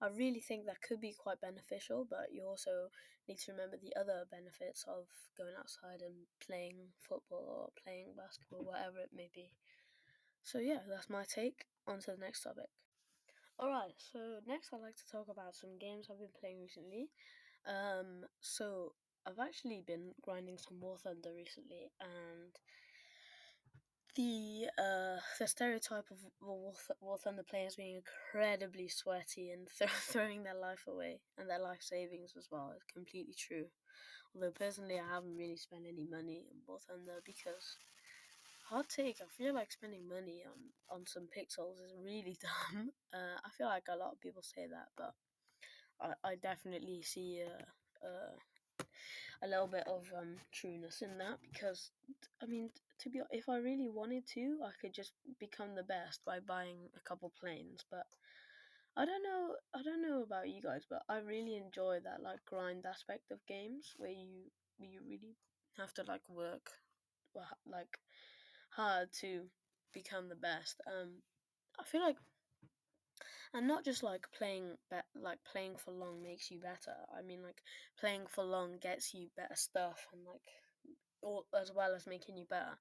I 0.00 0.08
really 0.08 0.40
think 0.40 0.64
that 0.64 0.80
could 0.80 1.00
be 1.00 1.12
quite 1.12 1.40
beneficial, 1.42 2.06
but 2.08 2.32
you 2.32 2.42
also 2.44 2.88
need 3.28 3.38
to 3.44 3.52
remember 3.52 3.76
the 3.76 3.94
other 4.00 4.24
benefits 4.30 4.84
of 4.88 5.04
going 5.36 5.52
outside 5.58 6.00
and 6.00 6.24
playing 6.40 6.96
football 6.96 7.68
or 7.68 7.82
playing 7.84 8.16
basketball, 8.16 8.64
whatever 8.64 8.98
it 8.98 9.12
may 9.14 9.28
be. 9.34 9.52
So, 10.42 10.58
yeah, 10.58 10.80
that's 10.88 11.10
my 11.10 11.24
take. 11.28 11.66
On 11.86 12.00
to 12.00 12.12
the 12.12 12.24
next 12.24 12.42
topic. 12.42 12.72
Alright, 13.60 13.92
so 13.98 14.40
next 14.48 14.72
I'd 14.72 14.80
like 14.80 14.96
to 14.96 15.10
talk 15.12 15.28
about 15.28 15.54
some 15.54 15.76
games 15.78 16.08
I've 16.08 16.18
been 16.18 16.40
playing 16.40 16.60
recently. 16.62 17.10
Um, 17.68 18.24
so, 18.40 18.94
I've 19.26 19.38
actually 19.38 19.84
been 19.86 20.16
grinding 20.22 20.56
some 20.56 20.80
War 20.80 20.96
Thunder 20.96 21.28
recently, 21.36 21.92
and 22.00 22.56
the 24.16 24.66
uh, 24.78 25.20
the 25.38 25.46
stereotype 25.46 26.10
of 26.10 26.18
War, 26.40 26.72
War 27.00 27.18
Thunder 27.18 27.42
players 27.48 27.76
being 27.76 28.02
incredibly 28.02 28.88
sweaty 28.88 29.50
and 29.50 29.68
th- 29.78 29.90
throwing 30.10 30.42
their 30.42 30.54
life 30.58 30.84
away 30.88 31.20
and 31.38 31.48
their 31.48 31.58
life 31.60 31.82
savings 31.82 32.32
as 32.36 32.48
well 32.50 32.72
is 32.76 32.82
completely 32.92 33.34
true. 33.38 33.66
Although 34.34 34.52
personally, 34.52 34.98
I 35.00 35.14
haven't 35.14 35.36
really 35.36 35.56
spent 35.56 35.84
any 35.88 36.06
money 36.10 36.44
on 36.50 36.60
War 36.66 36.78
Thunder 36.88 37.20
because 37.24 37.76
hot 38.68 38.88
take, 38.88 39.18
I 39.20 39.26
feel 39.36 39.54
like 39.54 39.72
spending 39.72 40.08
money 40.08 40.44
on 40.46 40.96
on 40.96 41.06
some 41.06 41.28
pixels 41.36 41.80
is 41.84 41.94
really 42.02 42.36
dumb. 42.74 42.90
Uh, 43.12 43.38
I 43.44 43.50
feel 43.56 43.66
like 43.68 43.88
a 43.88 43.96
lot 43.96 44.12
of 44.12 44.20
people 44.20 44.42
say 44.42 44.66
that, 44.70 44.88
but 44.96 45.14
I, 46.00 46.30
I 46.30 46.34
definitely 46.36 47.02
see 47.02 47.40
a 47.40 47.50
a 49.42 49.48
little 49.48 49.66
bit 49.66 49.84
of 49.86 50.06
um, 50.16 50.36
trueness 50.52 51.02
in 51.02 51.18
that 51.18 51.38
because 51.40 51.90
I 52.42 52.46
mean 52.46 52.70
to 53.00 53.10
be 53.10 53.20
if 53.30 53.48
I 53.48 53.56
really 53.56 53.88
wanted 53.88 54.26
to 54.34 54.58
I 54.64 54.70
could 54.80 54.94
just 54.94 55.12
become 55.38 55.74
the 55.74 55.82
best 55.82 56.20
by 56.24 56.40
buying 56.40 56.76
a 56.96 57.08
couple 57.08 57.32
planes 57.40 57.84
but 57.90 58.06
I 58.96 59.04
don't 59.04 59.22
know 59.22 59.54
I 59.74 59.82
don't 59.82 60.02
know 60.02 60.22
about 60.22 60.48
you 60.48 60.60
guys 60.62 60.82
but 60.88 61.02
I 61.08 61.18
really 61.18 61.56
enjoy 61.56 61.98
that 62.04 62.22
like 62.22 62.44
grind 62.46 62.84
aspect 62.86 63.30
of 63.30 63.46
games 63.46 63.94
where 63.96 64.10
you 64.10 64.50
you 64.78 65.00
really 65.06 65.36
have 65.78 65.94
to 65.94 66.04
like 66.06 66.22
work 66.28 66.70
like 67.66 67.98
hard 68.70 69.08
to 69.20 69.42
become 69.92 70.28
the 70.28 70.34
best 70.36 70.80
um 70.86 71.22
I 71.78 71.84
feel 71.84 72.02
like 72.02 72.16
and 73.54 73.66
not 73.66 73.84
just 73.84 74.02
like 74.02 74.26
playing 74.36 74.76
be- 74.90 75.20
like 75.20 75.38
playing 75.50 75.74
for 75.76 75.90
long 75.92 76.22
makes 76.22 76.50
you 76.50 76.60
better. 76.60 76.96
I 77.16 77.22
mean 77.22 77.42
like 77.42 77.62
playing 77.98 78.26
for 78.28 78.44
long 78.44 78.78
gets 78.80 79.12
you 79.14 79.28
better 79.36 79.56
stuff 79.56 80.06
and 80.12 80.22
like 80.24 80.46
all, 81.22 81.46
as 81.58 81.72
well 81.74 81.94
as 81.94 82.06
making 82.06 82.36
you 82.36 82.46
better. 82.48 82.78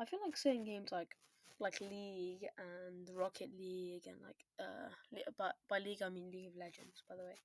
I 0.00 0.04
feel 0.04 0.20
like 0.24 0.36
certain 0.36 0.64
games 0.64 0.90
like 0.92 1.16
like 1.60 1.80
league 1.80 2.44
and 2.58 3.08
rocket 3.16 3.50
league 3.56 4.06
and 4.06 4.16
like 4.22 4.44
uh 4.58 4.90
but 5.38 5.54
by 5.70 5.78
league 5.78 6.02
i 6.04 6.08
mean 6.08 6.28
league 6.32 6.48
of 6.48 6.56
legends 6.56 7.02
by 7.08 7.14
the 7.16 7.22
way. 7.24 7.38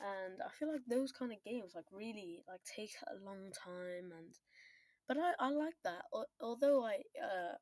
And 0.00 0.40
i 0.42 0.50
feel 0.56 0.70
like 0.70 0.82
those 0.88 1.12
kind 1.12 1.32
of 1.32 1.42
games 1.44 1.72
like 1.74 1.86
really 1.92 2.42
like 2.48 2.60
take 2.64 2.94
a 3.06 3.24
long 3.24 3.50
time 3.52 4.12
and 4.16 4.34
but 5.08 5.16
i, 5.18 5.32
I 5.40 5.50
like 5.50 5.76
that. 5.84 6.04
Although 6.40 6.84
i 6.84 6.98
uh 7.20 7.56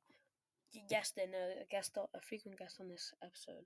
guest 0.91 1.17
in 1.17 1.31
a 1.35 1.65
guest 1.71 1.97
a 1.97 2.21
frequent 2.21 2.59
guest 2.59 2.77
on 2.81 2.89
this 2.89 3.15
episode 3.23 3.65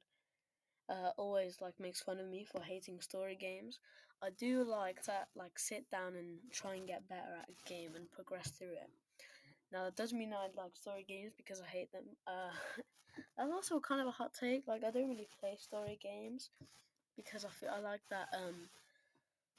uh, 0.91 1.11
always 1.17 1.59
like 1.61 1.79
makes 1.79 2.03
fun 2.03 2.19
of 2.19 2.29
me 2.29 2.45
for 2.45 2.61
hating 2.61 3.01
story 3.01 3.37
games. 3.41 3.79
I 4.23 4.31
do 4.39 4.65
like 4.65 5.03
to 5.05 5.13
like 5.35 5.59
sit 5.59 5.91
down 5.91 6.15
and 6.17 6.39
try 6.53 6.75
and 6.75 6.87
get 6.87 7.09
better 7.09 7.39
at 7.41 7.49
a 7.49 7.69
game 7.69 7.93
and 7.97 8.11
progress 8.11 8.51
through 8.51 8.73
it. 8.73 8.91
Now 9.73 9.85
that 9.85 9.97
doesn't 9.97 10.19
mean 10.19 10.33
I 10.35 10.49
like 10.61 10.77
story 10.77 11.05
games 11.09 11.33
because 11.37 11.61
I 11.61 11.67
hate 11.67 11.93
them. 11.93 12.05
Uh, 12.27 12.51
that's 13.39 13.53
also 13.53 13.81
kind 13.81 14.01
of 14.01 14.09
a 14.09 14.11
hot 14.11 14.33
take. 14.39 14.67
Like 14.67 14.85
I 14.85 14.91
don't 14.91 15.09
really 15.09 15.29
play 15.41 15.57
story 15.59 15.99
games 16.03 16.51
because 17.17 17.45
I 17.45 17.49
feel 17.49 17.71
I 17.71 17.81
like 17.81 18.03
that 18.11 18.29
um 18.35 18.69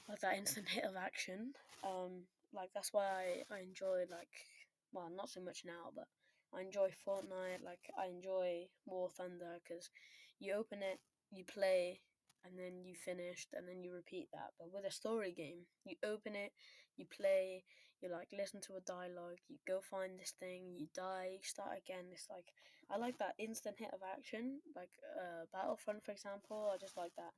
like 0.10 0.20
that 0.20 0.38
instant 0.38 0.68
hit 0.68 0.84
of 0.84 0.96
action. 0.96 1.54
Um, 1.84 2.28
like 2.54 2.70
that's 2.74 2.94
why 2.94 3.06
I, 3.06 3.56
I 3.56 3.60
enjoy 3.62 4.06
like 4.12 4.30
well 4.94 5.10
not 5.16 5.30
so 5.30 5.42
much 5.42 5.64
now, 5.66 5.92
but 5.96 6.08
I 6.54 6.62
enjoy 6.62 6.90
Fortnite. 7.08 7.64
Like 7.64 7.90
I 7.98 8.08
enjoy 8.08 8.68
War 8.86 9.10
Thunder 9.10 9.60
because 9.64 9.90
you 10.40 10.54
open 10.54 10.80
it, 10.80 11.00
you 11.32 11.44
play, 11.46 12.02
and 12.46 12.58
then 12.58 12.84
you 12.86 12.96
finished, 12.96 13.50
and 13.54 13.68
then 13.68 13.84
you 13.84 13.94
repeat 13.94 14.30
that. 14.34 14.52
But 14.60 14.74
with 14.74 14.86
a 14.86 14.92
story 14.92 15.32
game, 15.32 15.66
you 15.86 15.96
open 16.04 16.36
it, 16.36 16.52
you 16.98 17.06
play, 17.06 17.64
you 18.02 18.10
like 18.10 18.30
listen 18.34 18.62
to 18.62 18.76
a 18.76 18.82
dialogue, 18.82 19.38
you 19.48 19.58
go 19.68 19.80
find 19.80 20.20
this 20.20 20.34
thing, 20.40 20.76
you 20.78 20.88
die, 20.96 21.30
you 21.34 21.44
start 21.44 21.78
again. 21.78 22.06
It's 22.12 22.28
like 22.30 22.52
I 22.90 22.98
like 22.98 23.18
that 23.20 23.36
instant 23.40 23.78
hit 23.80 23.94
of 23.94 24.02
action, 24.02 24.60
like 24.76 24.92
uh, 25.16 25.46
Battlefront, 25.54 26.04
for 26.04 26.12
example. 26.12 26.72
I 26.74 26.78
just 26.78 26.98
like 26.98 27.14
that, 27.16 27.32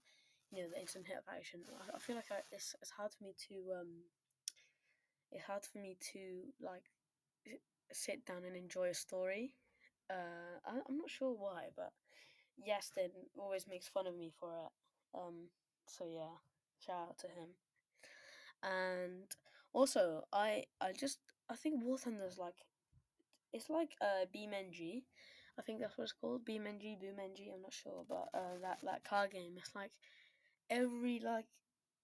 you 0.52 0.64
know, 0.64 0.70
the 0.74 0.80
instant 0.80 1.08
hit 1.08 1.18
of 1.18 1.28
action. 1.30 1.62
I, 1.68 1.96
I 1.96 2.00
feel 2.00 2.16
like 2.16 2.32
I, 2.32 2.42
it's 2.52 2.76
it's 2.82 2.92
hard 2.92 3.12
for 3.14 3.24
me 3.24 3.36
to 3.50 3.56
um, 3.80 3.92
it's 5.32 5.46
hard 5.46 5.64
for 5.66 5.80
me 5.80 5.98
to 6.14 6.20
like 6.62 6.90
sit 7.92 8.26
down 8.26 8.44
and 8.46 8.56
enjoy 8.56 8.90
a 8.90 8.94
story. 8.94 9.54
Uh, 10.10 10.60
I, 10.66 10.80
I'm 10.88 10.98
not 10.98 11.10
sure 11.10 11.34
why, 11.34 11.70
but 11.76 11.92
Yastin 12.60 13.12
always 13.38 13.68
makes 13.68 13.88
fun 13.88 14.08
of 14.08 14.16
me 14.16 14.32
for 14.40 14.50
it. 14.50 14.72
Um, 15.18 15.50
so 15.88 16.06
yeah, 16.06 16.38
shout 16.80 17.10
out 17.10 17.18
to 17.20 17.28
him. 17.28 17.50
And 18.62 19.26
also, 19.74 20.24
I 20.32 20.66
I 20.80 20.92
just 20.94 21.20
I 21.50 21.56
think 21.56 21.84
War 21.84 21.98
Thunder's 21.98 22.38
like 22.38 22.66
it's 23.52 23.70
like 23.70 23.92
uh 24.02 24.26
BeamNG. 24.36 25.04
I 25.58 25.62
think 25.62 25.80
that's 25.80 25.98
what 25.98 26.06
it's 26.06 26.14
called. 26.14 26.46
BeamNG, 26.46 26.98
BoomNG, 27.00 27.54
I'm 27.54 27.62
not 27.62 27.74
sure, 27.74 28.06
but 28.08 28.30
uh 28.34 28.58
that 28.62 28.80
that 28.84 29.04
car 29.04 29.28
game, 29.28 29.54
it's 29.58 29.76
like 29.76 29.92
every 30.70 31.20
like 31.24 31.46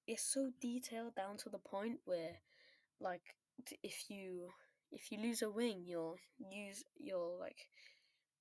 it's 0.07 0.23
so 0.23 0.51
detailed 0.61 1.15
down 1.15 1.37
to 1.37 1.49
the 1.49 1.59
point 1.59 1.99
where 2.05 2.37
like 2.99 3.21
if 3.83 4.09
you 4.09 4.49
if 4.91 5.11
you 5.11 5.19
lose 5.19 5.41
a 5.41 5.49
wing, 5.49 5.83
you'll 5.85 6.17
use 6.51 6.83
you'll 6.97 7.37
like 7.39 7.67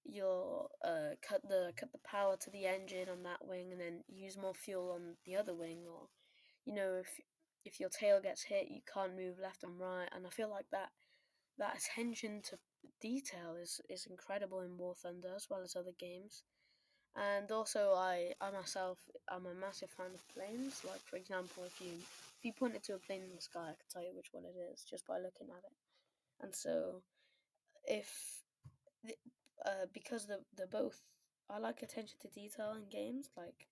you'll 0.08 0.70
uh 0.84 1.14
cut 1.26 1.42
the 1.48 1.72
cut 1.76 1.92
the 1.92 1.98
power 2.04 2.36
to 2.40 2.50
the 2.50 2.64
engine 2.66 3.08
on 3.10 3.22
that 3.22 3.46
wing 3.46 3.70
and 3.72 3.80
then 3.80 4.02
use 4.08 4.36
more 4.36 4.54
fuel 4.54 4.90
on 4.90 5.16
the 5.26 5.36
other 5.36 5.54
wing 5.54 5.84
or 5.86 6.08
you 6.64 6.74
know 6.74 6.94
if 7.00 7.20
if 7.64 7.78
your 7.78 7.90
tail 7.90 8.20
gets 8.22 8.42
hit 8.44 8.68
you 8.70 8.80
can't 8.92 9.16
move 9.16 9.36
left 9.40 9.62
and 9.62 9.78
right 9.78 10.08
and 10.14 10.26
I 10.26 10.30
feel 10.30 10.50
like 10.50 10.66
that 10.72 10.88
that 11.58 11.76
attention 11.76 12.40
to 12.42 12.58
detail 13.00 13.56
is 13.60 13.80
is 13.88 14.06
incredible 14.06 14.60
in 14.60 14.76
War 14.78 14.94
Thunder 14.94 15.32
as 15.34 15.46
well 15.50 15.60
as 15.62 15.76
other 15.76 15.92
games. 15.98 16.42
And 17.16 17.50
also 17.50 17.94
I 17.96 18.32
I 18.40 18.50
myself 18.50 18.98
I'm 19.28 19.46
a 19.46 19.54
massive 19.54 19.90
fan 19.90 20.14
of 20.14 20.26
planes. 20.28 20.82
Like 20.86 21.02
for 21.04 21.16
example 21.16 21.64
if 21.66 21.80
you 21.80 21.92
if 22.38 22.44
you 22.44 22.52
point 22.52 22.76
it 22.76 22.84
to 22.84 22.94
a 22.94 22.98
plane 22.98 23.22
in 23.22 23.34
the 23.34 23.42
sky 23.42 23.70
I 23.70 23.78
can 23.78 23.88
tell 23.92 24.02
you 24.02 24.14
which 24.14 24.32
one 24.32 24.44
it 24.44 24.56
is 24.72 24.84
just 24.88 25.06
by 25.06 25.16
looking 25.16 25.48
at 25.50 25.64
it. 25.64 25.76
And 26.40 26.54
so 26.54 27.02
if 27.84 28.08
uh, 29.66 29.86
because 29.92 30.26
the 30.26 30.40
the 30.56 30.66
both 30.66 31.02
I 31.50 31.58
like 31.58 31.82
attention 31.82 32.18
to 32.20 32.28
detail 32.28 32.74
in 32.76 32.88
games 32.90 33.30
like 33.36 33.66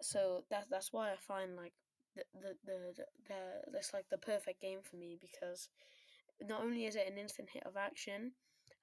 so 0.00 0.44
that's 0.50 0.66
that's 0.70 0.92
why 0.92 1.10
I 1.12 1.16
find 1.16 1.56
like 1.56 1.72
the 2.14 2.24
the 2.34 2.54
the, 2.64 3.04
the, 3.28 3.78
it's 3.78 3.92
like 3.92 4.06
the 4.10 4.18
perfect 4.18 4.60
game 4.60 4.80
for 4.82 4.96
me 4.96 5.18
because 5.20 5.68
not 6.40 6.62
only 6.62 6.86
is 6.86 6.96
it 6.96 7.08
an 7.10 7.18
instant 7.18 7.48
hit 7.52 7.62
of 7.64 7.76
action 7.76 8.32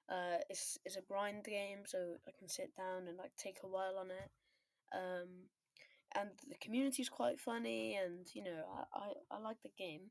uh 0.08 0.38
it's 0.48 0.78
it's 0.84 0.96
a 0.96 1.02
grind 1.02 1.44
game 1.44 1.80
so 1.86 1.98
I 2.26 2.30
can 2.38 2.48
sit 2.48 2.74
down 2.76 3.06
and 3.08 3.16
like 3.18 3.32
take 3.36 3.58
a 3.62 3.68
while 3.68 3.96
on 3.98 4.10
it 4.10 4.30
um 4.94 5.28
and 6.14 6.30
the 6.48 6.56
community 6.60 7.02
is 7.02 7.08
quite 7.08 7.38
funny 7.38 7.96
and 7.96 8.26
you 8.34 8.42
know 8.42 8.64
I, 8.74 8.98
I, 8.98 9.36
I 9.36 9.40
like 9.40 9.58
the 9.62 9.70
game. 9.78 10.10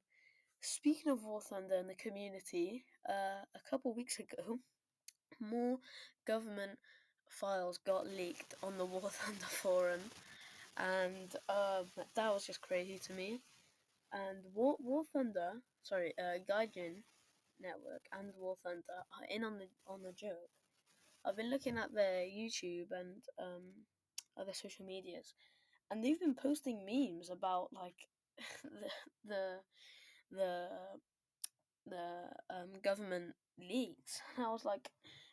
Speaking 0.61 1.11
of 1.11 1.23
War 1.23 1.41
Thunder 1.41 1.75
and 1.75 1.89
the 1.89 1.95
community 1.95 2.85
uh 3.07 3.43
a 3.55 3.69
couple 3.69 3.93
weeks 3.93 4.19
ago 4.19 4.59
more 5.39 5.79
government 6.25 6.79
files 7.27 7.77
got 7.77 8.07
leaked 8.07 8.53
on 8.63 8.77
the 8.77 8.85
War 8.85 9.09
Thunder 9.09 9.45
forum, 9.45 10.01
and 10.77 11.35
um, 11.49 11.85
that 12.15 12.33
was 12.33 12.45
just 12.45 12.61
crazy 12.61 12.99
to 12.99 13.13
me. 13.13 13.41
And 14.13 14.39
War, 14.53 14.75
War 14.79 15.03
Thunder, 15.13 15.61
sorry, 15.83 16.13
uh, 16.19 16.39
Gaijin 16.49 17.03
Network 17.59 18.03
and 18.13 18.31
War 18.37 18.55
Thunder 18.63 18.83
are 19.19 19.27
in 19.29 19.43
on 19.43 19.57
the 19.59 19.67
on 19.87 20.01
the 20.03 20.13
joke. 20.13 20.49
I've 21.25 21.35
been 21.37 21.49
looking 21.49 21.77
at 21.77 21.93
their 21.93 22.23
YouTube 22.23 22.91
and 22.91 23.21
um, 23.39 23.85
other 24.37 24.53
social 24.53 24.85
medias, 24.85 25.33
and 25.91 26.03
they've 26.03 26.19
been 26.19 26.35
posting 26.35 26.85
memes 26.85 27.29
about 27.29 27.69
like 27.73 28.07
the 28.63 28.89
the 29.25 29.59
the 30.31 30.67
the 31.85 32.29
um, 32.49 32.69
government 32.83 33.35
leaks. 33.57 34.21
And 34.37 34.45
I 34.47 34.51
was 34.51 34.65
like, 34.65 34.89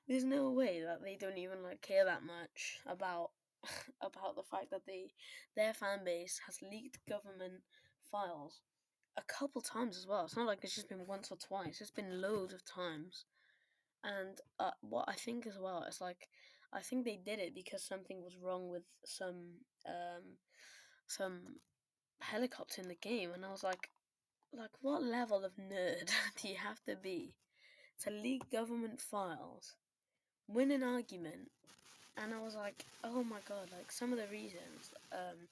there's 0.08 0.24
no 0.24 0.50
way 0.50 0.82
that 0.82 1.02
they 1.02 1.16
don't 1.16 1.38
even 1.38 1.62
like 1.62 1.82
care 1.82 2.04
that 2.04 2.22
much 2.22 2.78
about 2.86 3.30
about 4.00 4.36
the 4.36 4.42
fact 4.42 4.70
that 4.70 4.86
they 4.86 5.10
their 5.56 5.74
fan 5.74 6.04
base 6.04 6.40
has 6.46 6.58
leaked 6.62 6.98
government 7.08 7.62
files 8.10 8.60
a 9.16 9.22
couple 9.22 9.60
times 9.60 9.96
as 9.96 10.06
well. 10.06 10.24
It's 10.24 10.36
not 10.36 10.46
like 10.46 10.58
it's 10.62 10.74
just 10.74 10.88
been 10.88 11.06
once 11.06 11.30
or 11.30 11.38
twice. 11.38 11.80
It's 11.80 11.90
been 11.90 12.20
loads 12.20 12.52
of 12.52 12.64
times. 12.64 13.24
And 14.04 14.38
uh, 14.60 14.72
what 14.82 15.06
I 15.08 15.14
think 15.14 15.46
as 15.46 15.58
well 15.58 15.82
is 15.88 16.00
like 16.00 16.28
I 16.72 16.80
think 16.80 17.04
they 17.04 17.18
did 17.24 17.38
it 17.38 17.54
because 17.54 17.82
something 17.82 18.22
was 18.22 18.36
wrong 18.36 18.68
with 18.68 18.84
some 19.04 19.60
um 19.86 20.36
some 21.06 21.40
helicopter 22.20 22.82
in 22.82 22.88
the 22.88 22.94
game 22.94 23.30
and 23.32 23.44
I 23.44 23.50
was 23.50 23.62
like 23.62 23.90
like 24.52 24.70
what 24.80 25.02
level 25.02 25.44
of 25.44 25.52
nerd 25.56 26.10
do 26.42 26.48
you 26.48 26.56
have 26.56 26.82
to 26.84 26.96
be 26.96 27.34
to 28.02 28.10
leak 28.10 28.50
government 28.50 29.00
files 29.00 29.76
win 30.48 30.70
an 30.70 30.82
argument 30.82 31.50
and 32.16 32.32
I 32.32 32.42
was 32.42 32.54
like, 32.54 32.84
oh 33.04 33.22
my 33.22 33.38
god, 33.48 33.68
like 33.72 33.92
some 33.92 34.12
of 34.12 34.18
the 34.18 34.26
reasons, 34.28 34.92
um, 35.12 35.48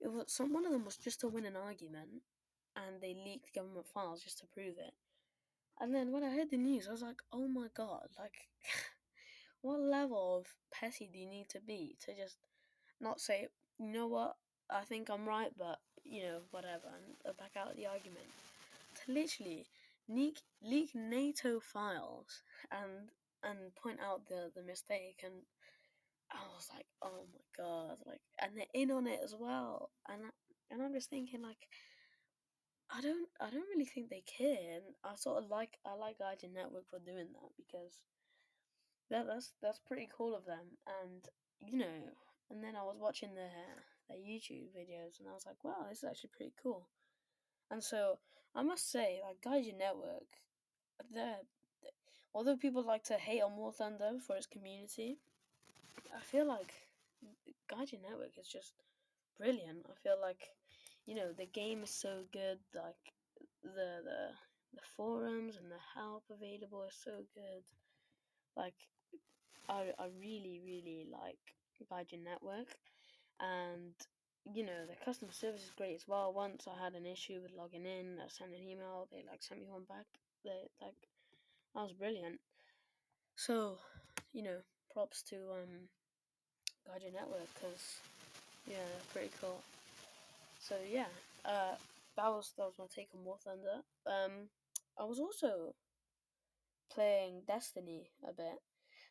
it 0.00 0.12
was 0.12 0.24
some 0.28 0.52
one 0.52 0.66
of 0.66 0.72
them 0.72 0.84
was 0.84 0.96
just 0.96 1.20
to 1.20 1.28
win 1.28 1.46
an 1.46 1.56
argument, 1.56 2.22
and 2.76 3.00
they 3.00 3.14
leaked 3.14 3.54
government 3.54 3.86
files 3.86 4.22
just 4.22 4.38
to 4.38 4.46
prove 4.46 4.78
it. 4.78 4.94
And 5.80 5.94
then 5.94 6.12
when 6.12 6.24
I 6.24 6.30
heard 6.34 6.50
the 6.50 6.56
news, 6.56 6.88
I 6.88 6.92
was 6.92 7.02
like, 7.02 7.22
oh 7.32 7.48
my 7.48 7.68
god, 7.74 8.08
like, 8.18 8.48
what 9.62 9.80
level 9.80 10.38
of 10.38 10.46
petty 10.72 11.08
do 11.12 11.18
you 11.18 11.26
need 11.26 11.48
to 11.50 11.60
be 11.60 11.96
to 12.04 12.14
just 12.14 12.36
not 13.00 13.20
say, 13.20 13.48
you 13.78 13.86
know 13.86 14.06
what, 14.06 14.36
I 14.68 14.82
think 14.82 15.08
I'm 15.10 15.26
right, 15.26 15.52
but 15.56 15.78
you 16.04 16.22
know 16.22 16.38
whatever, 16.50 16.90
and 17.24 17.36
back 17.36 17.52
out 17.56 17.70
of 17.70 17.76
the 17.76 17.86
argument. 17.86 18.26
To 19.06 19.12
literally 19.12 19.66
leak 20.08 20.40
leak 20.62 20.90
NATO 20.94 21.60
files 21.60 22.42
and 22.72 23.10
and 23.42 23.74
point 23.74 23.98
out 24.00 24.26
the 24.28 24.50
the 24.54 24.62
mistake 24.62 25.20
and 25.24 25.34
I 26.32 26.38
was 26.54 26.68
like, 26.72 26.86
oh 27.02 27.26
my 27.32 27.44
god, 27.56 27.98
like, 28.06 28.20
and 28.40 28.52
they're 28.56 28.74
in 28.74 28.90
on 28.90 29.06
it 29.06 29.20
as 29.24 29.34
well, 29.38 29.90
and 30.08 30.22
and 30.70 30.82
I'm 30.82 30.92
just 30.94 31.10
thinking 31.10 31.42
like, 31.42 31.66
I 32.90 33.00
don't 33.00 33.28
I 33.40 33.50
don't 33.50 33.68
really 33.68 33.84
think 33.84 34.10
they 34.10 34.22
care, 34.22 34.78
and 34.78 34.94
I 35.04 35.16
sort 35.16 35.42
of 35.42 35.50
like 35.50 35.78
I 35.84 35.94
like 35.94 36.18
Gaijin 36.18 36.54
Network 36.54 36.88
for 36.88 36.98
doing 37.00 37.32
that 37.34 37.50
because 37.56 38.02
that 39.10 39.26
that's 39.26 39.54
that's 39.60 39.80
pretty 39.80 40.08
cool 40.16 40.36
of 40.36 40.44
them, 40.46 40.78
and 41.02 41.26
you 41.60 41.78
know, 41.78 42.14
and 42.50 42.62
then 42.62 42.76
I 42.76 42.82
was 42.82 42.96
watching 43.00 43.34
their 43.34 43.84
their 44.08 44.18
YouTube 44.18 44.70
videos, 44.70 45.18
and 45.18 45.28
I 45.28 45.32
was 45.32 45.46
like, 45.46 45.62
wow, 45.64 45.86
this 45.88 45.98
is 45.98 46.04
actually 46.04 46.30
pretty 46.36 46.54
cool, 46.62 46.88
and 47.70 47.82
so 47.82 48.18
I 48.54 48.62
must 48.62 48.90
say, 48.90 49.20
like 49.24 49.42
Gaijin 49.42 49.78
Network, 49.78 50.30
they're 51.12 51.42
although 52.34 52.56
people 52.56 52.82
like 52.82 53.04
to 53.04 53.14
hate 53.14 53.42
on 53.42 53.56
War 53.56 53.72
Thunder 53.72 54.18
for 54.26 54.36
its 54.36 54.46
community, 54.46 55.18
I 56.16 56.20
feel 56.22 56.46
like 56.46 56.72
Gaijin 57.70 58.02
Network 58.02 58.38
is 58.38 58.48
just 58.48 58.74
brilliant. 59.38 59.86
I 59.88 59.94
feel 60.02 60.16
like, 60.20 60.48
you 61.06 61.14
know, 61.14 61.32
the 61.32 61.46
game 61.46 61.82
is 61.82 61.90
so 61.90 62.24
good. 62.32 62.58
Like 62.74 63.14
the 63.62 64.02
the 64.04 64.20
the 64.74 64.82
forums 64.96 65.56
and 65.56 65.70
the 65.70 65.82
help 65.94 66.24
available 66.30 66.84
is 66.88 66.96
so 67.02 67.24
good. 67.34 67.62
Like, 68.56 68.74
I 69.68 69.92
I 69.98 70.06
really 70.18 70.60
really 70.64 71.06
like 71.10 71.38
Gaijin 71.90 72.24
Network, 72.24 72.76
and 73.40 73.94
you 74.54 74.64
know 74.64 74.86
the 74.86 75.04
customer 75.04 75.32
service 75.32 75.64
is 75.64 75.72
great 75.76 75.94
as 75.94 76.06
well. 76.06 76.32
Once 76.32 76.66
I 76.66 76.82
had 76.82 76.94
an 76.94 77.06
issue 77.06 77.40
with 77.42 77.52
logging 77.56 77.86
in, 77.86 78.18
I 78.24 78.28
sent 78.28 78.52
an 78.54 78.62
email. 78.62 79.08
They 79.10 79.24
like 79.28 79.42
sent 79.42 79.60
me 79.60 79.66
one 79.68 79.84
back. 79.84 80.06
They 80.44 80.68
like 80.80 81.09
that 81.74 81.82
was 81.82 81.92
brilliant. 81.92 82.40
So, 83.36 83.78
you 84.32 84.42
know, 84.42 84.58
props 84.92 85.22
to 85.30 85.36
um, 85.36 85.88
Gaijin 86.86 87.14
Network 87.14 87.48
because 87.54 87.98
yeah, 88.66 88.76
pretty 89.12 89.30
cool. 89.40 89.60
So 90.60 90.76
yeah, 90.88 91.06
uh, 91.44 91.76
that 92.16 92.28
was 92.28 92.52
that 92.56 92.64
was 92.64 92.74
my 92.78 92.86
take 92.94 93.08
on 93.14 93.24
War 93.24 93.38
Thunder. 93.42 93.82
Um, 94.06 94.48
I 94.98 95.04
was 95.04 95.18
also 95.18 95.74
playing 96.92 97.42
Destiny 97.46 98.10
a 98.28 98.32
bit, 98.32 98.58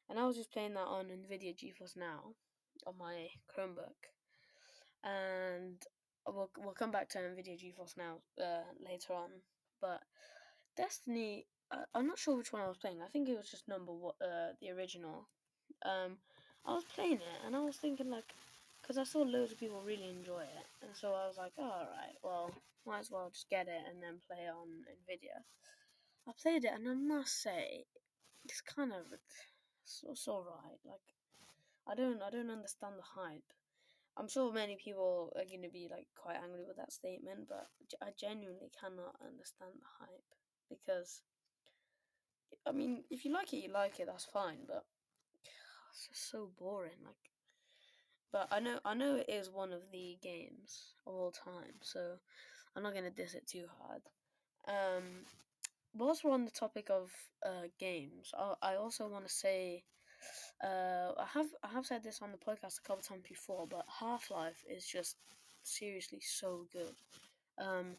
and 0.10 0.20
I 0.20 0.26
was 0.26 0.36
just 0.36 0.52
playing 0.52 0.74
that 0.74 0.88
on 0.88 1.06
Nvidia 1.06 1.56
GeForce 1.56 1.98
Now 1.98 2.36
on 2.86 2.94
my 3.00 3.30
Chromebook, 3.50 4.12
and 5.04 5.82
we'll 6.28 6.52
we'll 6.58 6.74
come 6.74 6.92
back 6.92 7.10
to 7.10 7.20
Nvidia 7.20 7.58
GeForce 7.58 7.98
Now 7.98 8.18
uh, 8.40 8.64
later 8.80 9.14
on. 9.14 9.30
But 9.82 10.02
Destiny, 10.78 11.46
I'm 11.94 12.08
not 12.08 12.18
sure 12.18 12.38
which 12.38 12.52
one 12.52 12.62
I 12.62 12.68
was 12.68 12.78
playing. 12.78 13.02
I 13.02 13.08
think 13.08 13.30
it 13.30 13.38
was 13.38 13.50
just 13.50 13.68
number 13.68 13.92
one, 13.92 14.16
uh, 14.22 14.54
the 14.60 14.72
original. 14.72 15.28
Um, 15.86 16.18
I 16.66 16.74
was 16.74 16.84
playing 16.84 17.22
it, 17.22 17.40
and 17.46 17.56
I 17.56 17.60
was 17.60 17.78
thinking 17.78 18.10
like, 18.10 18.34
because 18.82 18.98
I 18.98 19.04
saw 19.04 19.20
loads 19.20 19.52
of 19.52 19.60
people 19.60 19.82
really 19.82 20.10
enjoy 20.10 20.42
it, 20.42 20.66
and 20.82 20.92
so 20.96 21.10
I 21.14 21.28
was 21.28 21.38
like, 21.38 21.54
oh, 21.58 21.64
all 21.64 21.88
right, 21.92 22.18
well, 22.24 22.52
might 22.86 23.00
as 23.00 23.12
well 23.12 23.30
just 23.32 23.50
get 23.50 23.68
it 23.68 23.82
and 23.90 24.02
then 24.02 24.20
play 24.26 24.50
on 24.50 24.84
Nvidia. 24.90 25.46
I 26.28 26.32
played 26.42 26.66
it, 26.66 26.72
and 26.74 26.88
I 26.88 26.96
must 26.96 27.42
say, 27.42 27.86
it's 28.46 28.62
kind 28.62 28.92
of 28.92 29.06
it's, 29.14 30.04
it's 30.10 30.28
alright. 30.28 30.80
Like, 30.86 31.06
I 31.88 31.96
don't 31.96 32.22
I 32.22 32.30
don't 32.30 32.52
understand 32.52 32.96
the 32.98 33.22
hype. 33.22 33.54
I'm 34.18 34.28
sure 34.28 34.52
many 34.52 34.76
people 34.76 35.32
are 35.38 35.46
going 35.46 35.64
to 35.64 35.70
be 35.70 35.88
like 35.90 36.08
quite 36.16 36.36
angry 36.44 36.66
with 36.68 36.78
that 36.78 36.92
statement, 36.92 37.48
but 37.48 37.68
I 38.02 38.10
genuinely 38.20 38.72
cannot 38.80 39.16
understand 39.22 39.80
the 39.80 39.88
hype 40.00 40.30
because 40.68 41.22
I 42.68 42.72
mean, 42.72 43.04
if 43.10 43.26
you 43.26 43.34
like 43.34 43.54
it, 43.54 43.64
you 43.64 43.72
like 43.72 44.00
it. 44.00 44.08
That's 44.08 44.26
fine, 44.26 44.60
but 44.68 44.86
it's 45.92 46.08
just 46.08 46.32
so 46.32 46.50
boring. 46.58 47.02
Like, 47.04 47.16
but 48.32 48.48
I 48.52 48.60
know 48.60 48.80
I 48.86 48.94
know 48.94 49.16
it 49.16 49.30
is 49.30 49.50
one 49.50 49.74
of 49.74 49.82
the 49.92 50.18
games 50.22 50.94
of 51.08 51.14
all 51.14 51.32
time, 51.32 51.76
so 51.82 52.18
I'm 52.76 52.84
not 52.84 52.94
gonna 52.94 53.10
diss 53.10 53.34
it 53.34 53.48
too 53.48 53.66
hard. 53.80 54.02
Um, 54.68 55.26
whilst 55.94 56.24
we're 56.24 56.32
on 56.32 56.46
the 56.46 56.52
topic 56.52 56.90
of 56.90 57.12
uh, 57.46 57.68
games, 57.80 58.32
I, 58.38 58.54
I 58.62 58.76
also 58.76 59.08
want 59.08 59.26
to 59.28 59.34
say 59.34 59.84
uh, 60.64 61.12
I 61.18 61.26
have 61.34 61.48
I 61.64 61.70
have 61.70 61.86
said 61.86 62.04
this 62.04 62.22
on 62.22 62.32
the 62.32 62.38
podcast 62.38 62.80
a 62.80 62.88
couple 62.88 63.04
times 63.04 63.24
before, 63.28 63.68
but 63.68 63.86
Half 64.00 64.30
Life 64.30 64.64
is 64.70 64.86
just 64.86 65.18
seriously 65.64 66.20
so 66.22 66.68
good. 66.72 66.96
Um, 67.58 67.96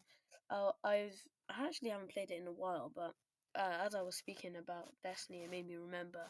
uh, 0.49 0.71
I've 0.83 1.19
I 1.49 1.65
actually 1.65 1.89
haven't 1.89 2.11
played 2.11 2.31
it 2.31 2.39
in 2.39 2.47
a 2.47 2.51
while, 2.51 2.91
but 2.95 3.15
uh, 3.55 3.85
as 3.85 3.95
I 3.95 4.01
was 4.01 4.15
speaking 4.15 4.55
about 4.57 4.89
Destiny, 5.03 5.43
it 5.43 5.51
made 5.51 5.67
me 5.67 5.75
remember, 5.75 6.23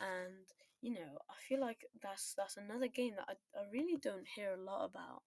and 0.00 0.34
you 0.82 0.94
know 0.94 1.18
I 1.30 1.34
feel 1.48 1.60
like 1.60 1.84
that's 2.02 2.34
that's 2.36 2.56
another 2.56 2.88
game 2.88 3.14
that 3.16 3.28
I, 3.28 3.60
I 3.60 3.64
really 3.72 3.96
don't 4.02 4.26
hear 4.36 4.52
a 4.54 4.62
lot 4.62 4.84
about 4.84 5.22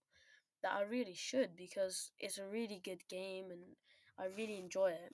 that 0.64 0.74
I 0.74 0.84
really 0.84 1.16
should 1.16 1.56
because 1.58 2.12
it's 2.20 2.38
a 2.38 2.48
really 2.48 2.82
good 2.84 3.02
game 3.10 3.46
and 3.52 3.62
I 4.20 4.26
really 4.38 4.60
enjoy 4.60 4.92
it. 4.92 5.14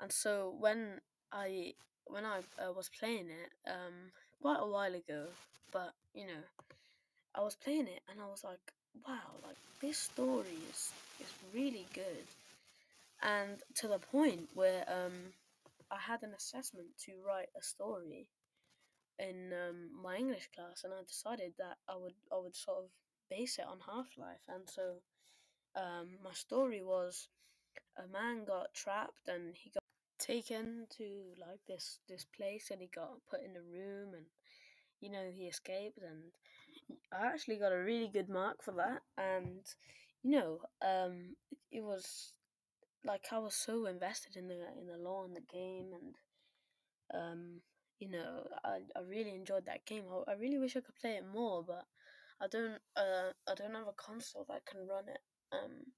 And 0.00 0.12
so 0.12 0.54
when 0.58 1.00
I 1.32 1.74
when 2.06 2.24
I 2.24 2.40
uh, 2.58 2.72
was 2.72 2.90
playing 3.00 3.28
it 3.30 3.50
um, 3.70 4.12
quite 4.40 4.60
a 4.60 4.66
while 4.66 4.94
ago, 4.94 5.26
but 5.72 5.92
you 6.14 6.26
know, 6.26 6.44
I 7.34 7.40
was 7.40 7.54
playing 7.54 7.86
it 7.86 8.02
and 8.10 8.20
I 8.20 8.26
was 8.26 8.42
like, 8.44 8.72
wow, 9.06 9.30
like 9.44 9.56
this 9.80 9.98
story 9.98 10.58
is 10.70 10.92
is 11.20 11.32
really 11.54 11.86
good, 11.94 12.26
and 13.22 13.62
to 13.76 13.88
the 13.88 13.98
point 13.98 14.48
where 14.54 14.84
um, 14.88 15.32
I 15.90 15.98
had 15.98 16.22
an 16.22 16.34
assessment 16.36 16.88
to 17.06 17.12
write 17.26 17.48
a 17.58 17.62
story 17.62 18.28
in 19.18 19.52
um, 19.52 19.90
my 20.02 20.16
English 20.16 20.48
class, 20.54 20.84
and 20.84 20.92
I 20.94 21.02
decided 21.06 21.54
that 21.58 21.78
I 21.88 21.96
would 21.96 22.14
I 22.32 22.38
would 22.38 22.56
sort 22.56 22.78
of 22.84 22.90
base 23.30 23.58
it 23.58 23.66
on 23.66 23.80
Half 23.86 24.16
Life, 24.18 24.44
and 24.48 24.68
so 24.68 25.00
um, 25.76 26.18
my 26.24 26.32
story 26.32 26.82
was 26.82 27.28
a 27.98 28.06
man 28.12 28.44
got 28.44 28.74
trapped 28.74 29.28
and 29.28 29.54
he 29.56 29.70
got 29.70 29.82
taken 30.18 30.86
to 30.96 31.04
like 31.40 31.60
this 31.68 32.00
this 32.08 32.26
place 32.36 32.70
and 32.70 32.80
he 32.80 32.88
got 32.94 33.24
put 33.30 33.40
in 33.44 33.56
a 33.56 33.62
room 33.62 34.14
and 34.14 34.26
you 35.00 35.10
know 35.10 35.30
he 35.32 35.44
escaped. 35.46 35.98
And 36.02 36.32
I 37.12 37.26
actually 37.26 37.56
got 37.56 37.72
a 37.72 37.78
really 37.78 38.08
good 38.08 38.28
mark 38.28 38.62
for 38.62 38.72
that. 38.72 39.02
And 39.18 39.60
you 40.22 40.32
know 40.38 40.60
um 40.82 41.36
it 41.70 41.82
was 41.82 42.32
like 43.06 43.26
I 43.32 43.38
was 43.38 43.54
so 43.54 43.86
invested 43.86 44.36
in 44.36 44.48
the 44.48 44.60
in 44.80 44.86
the 44.86 44.98
lore 44.98 45.24
and 45.24 45.36
the 45.36 45.40
game 45.40 45.92
and 45.94 46.14
um 47.14 47.60
you 47.98 48.10
know 48.10 48.46
I, 48.64 48.80
I 48.96 49.00
really 49.08 49.34
enjoyed 49.34 49.66
that 49.66 49.86
game 49.86 50.04
I, 50.10 50.32
I 50.32 50.34
really 50.34 50.58
wish 50.58 50.76
I 50.76 50.80
could 50.80 50.96
play 51.00 51.12
it 51.12 51.24
more 51.32 51.64
but 51.66 51.84
I 52.40 52.48
don't 52.48 52.80
uh 52.96 53.32
I 53.48 53.54
don't 53.54 53.74
have 53.74 53.88
a 53.88 53.92
console 53.96 54.46
that 54.48 54.66
can 54.66 54.86
run 54.86 55.08
it 55.08 55.20
um 55.52 55.92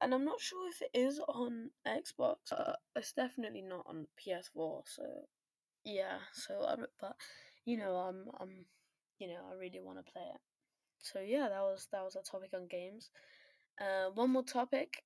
and 0.00 0.14
I'm 0.14 0.24
not 0.24 0.40
sure 0.40 0.68
if 0.68 0.82
it 0.82 0.90
is 0.94 1.20
on 1.28 1.70
Xbox. 1.86 2.36
Uh, 2.52 2.74
it's 2.96 3.12
definitely 3.12 3.62
not 3.62 3.84
on 3.86 4.06
PS4. 4.16 4.82
So 4.86 5.02
yeah, 5.84 6.18
so 6.32 6.62
I, 6.62 6.76
but 7.00 7.16
you 7.64 7.76
know, 7.78 7.96
I'm 7.96 8.24
I'm 8.40 8.66
you 9.18 9.28
know, 9.28 9.40
I 9.50 9.54
really 9.58 9.80
want 9.82 9.98
to 9.98 10.12
play 10.12 10.22
it. 10.22 10.40
So 11.00 11.20
yeah, 11.20 11.48
that 11.48 11.62
was 11.62 11.88
that 11.92 12.04
was 12.04 12.16
a 12.16 12.22
topic 12.22 12.50
on 12.54 12.68
games. 12.68 13.10
Uh, 13.80 14.10
one 14.14 14.30
more 14.30 14.44
topic. 14.44 15.02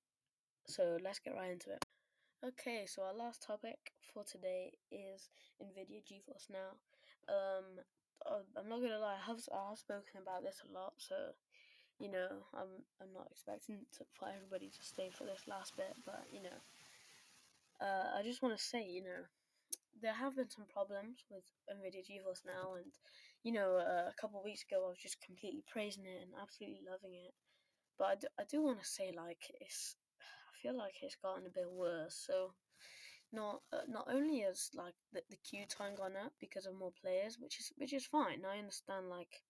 So 0.66 0.98
let's 1.02 1.18
get 1.18 1.34
right 1.34 1.50
into 1.52 1.72
it. 1.72 1.84
Okay, 2.44 2.86
so 2.86 3.02
our 3.02 3.14
last 3.14 3.42
topic 3.42 3.92
for 4.12 4.24
today 4.24 4.72
is 4.90 5.30
Nvidia 5.62 6.02
GeForce 6.02 6.50
Now. 6.50 6.74
Um, 7.28 7.78
uh, 8.26 8.42
I'm 8.58 8.68
not 8.68 8.80
gonna 8.82 8.98
lie, 8.98 9.14
I 9.14 9.26
have 9.26 9.38
I 9.52 9.68
have 9.70 9.78
spoken 9.78 10.22
about 10.22 10.42
this 10.42 10.62
a 10.62 10.72
lot, 10.72 10.94
so 10.98 11.14
you 11.98 12.10
know, 12.10 12.46
I'm 12.54 12.82
I'm 13.00 13.12
not 13.14 13.28
expecting 13.30 13.86
to, 13.98 14.04
for 14.18 14.28
everybody 14.28 14.70
to 14.70 14.82
stay 14.82 15.10
for 15.10 15.24
this 15.24 15.46
last 15.46 15.76
bit, 15.76 15.94
but 16.04 16.26
you 16.32 16.42
know, 16.42 16.58
uh, 17.80 18.18
I 18.18 18.22
just 18.22 18.42
want 18.42 18.56
to 18.56 18.62
say, 18.62 18.82
you 18.82 19.02
know, 19.02 19.22
there 20.02 20.14
have 20.14 20.34
been 20.36 20.50
some 20.50 20.66
problems 20.66 21.22
with 21.30 21.44
Nvidia 21.70 22.02
GeForce 22.02 22.42
now, 22.46 22.74
and 22.74 22.90
you 23.44 23.52
know, 23.52 23.76
uh, 23.78 24.10
a 24.10 24.14
couple 24.20 24.42
weeks 24.42 24.64
ago 24.66 24.82
I 24.86 24.88
was 24.88 24.98
just 24.98 25.22
completely 25.22 25.62
praising 25.70 26.06
it 26.06 26.22
and 26.22 26.34
absolutely 26.40 26.82
loving 26.82 27.14
it, 27.14 27.34
but 27.98 28.06
I 28.06 28.14
do, 28.16 28.26
I 28.38 28.44
do 28.50 28.62
want 28.62 28.80
to 28.80 28.86
say 28.86 29.12
like 29.14 29.46
it's 29.60 29.94
feel 30.62 30.76
like 30.76 30.94
it's 31.02 31.16
gotten 31.16 31.46
a 31.46 31.50
bit 31.50 31.70
worse. 31.70 32.14
So 32.26 32.52
not 33.32 33.62
uh, 33.72 33.86
not 33.88 34.08
only 34.12 34.40
has 34.40 34.70
like 34.74 34.94
the, 35.12 35.22
the 35.30 35.38
queue 35.38 35.64
time 35.66 35.94
gone 35.94 36.16
up 36.16 36.32
because 36.40 36.66
of 36.66 36.78
more 36.78 36.92
players, 37.02 37.38
which 37.40 37.58
is 37.60 37.72
which 37.76 37.92
is 37.92 38.06
fine. 38.06 38.42
I 38.44 38.58
understand 38.58 39.08
like 39.08 39.42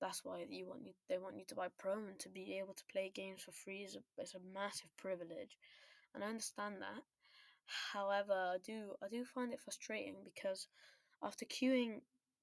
that's 0.00 0.24
why 0.24 0.44
you 0.48 0.66
want 0.66 0.84
you 0.84 0.92
they 1.08 1.18
want 1.18 1.36
you 1.36 1.44
to 1.48 1.54
buy 1.54 1.68
Pro 1.78 1.94
and 1.94 2.18
to 2.20 2.28
be 2.28 2.58
able 2.58 2.74
to 2.74 2.84
play 2.90 3.10
games 3.14 3.42
for 3.42 3.52
free 3.52 3.82
is 3.82 3.96
a, 3.96 4.22
is 4.22 4.34
a 4.34 4.52
massive 4.52 4.90
privilege, 4.96 5.56
and 6.14 6.24
I 6.24 6.28
understand 6.28 6.76
that. 6.80 7.02
However, 7.92 8.32
I 8.32 8.58
do 8.64 8.94
I 9.02 9.08
do 9.08 9.24
find 9.24 9.52
it 9.52 9.60
frustrating 9.60 10.16
because 10.24 10.66
after 11.22 11.44
queuing 11.44 12.00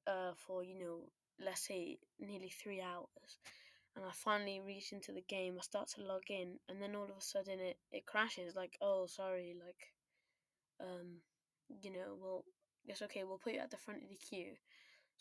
uh, 0.08 0.34
for 0.36 0.64
you 0.64 0.78
know 0.78 1.12
let's 1.44 1.68
say 1.68 1.98
nearly 2.20 2.50
three 2.50 2.82
hours, 2.82 3.38
and 3.96 4.06
I 4.06 4.12
finally 4.14 4.62
reach 4.66 4.92
into 4.92 5.12
the 5.12 5.22
game, 5.22 5.56
I 5.58 5.62
start 5.62 5.90
to 5.96 6.04
log 6.04 6.24
in, 6.30 6.60
and 6.70 6.82
then 6.82 6.96
all 6.96 7.04
of 7.04 7.18
a 7.18 7.22
sudden 7.22 7.60
it 7.60 7.78
it 7.92 8.06
crashes 8.06 8.56
like 8.56 8.78
oh 8.82 9.06
sorry 9.08 9.56
like 9.66 9.94
um 10.80 11.18
you 11.82 11.92
know 11.92 12.18
well 12.20 12.46
it's 12.86 13.02
okay 13.02 13.24
we'll 13.24 13.38
put 13.38 13.54
you 13.54 13.60
at 13.60 13.70
the 13.72 13.78
front 13.78 14.04
of 14.04 14.10
the 14.10 14.16
queue 14.16 14.56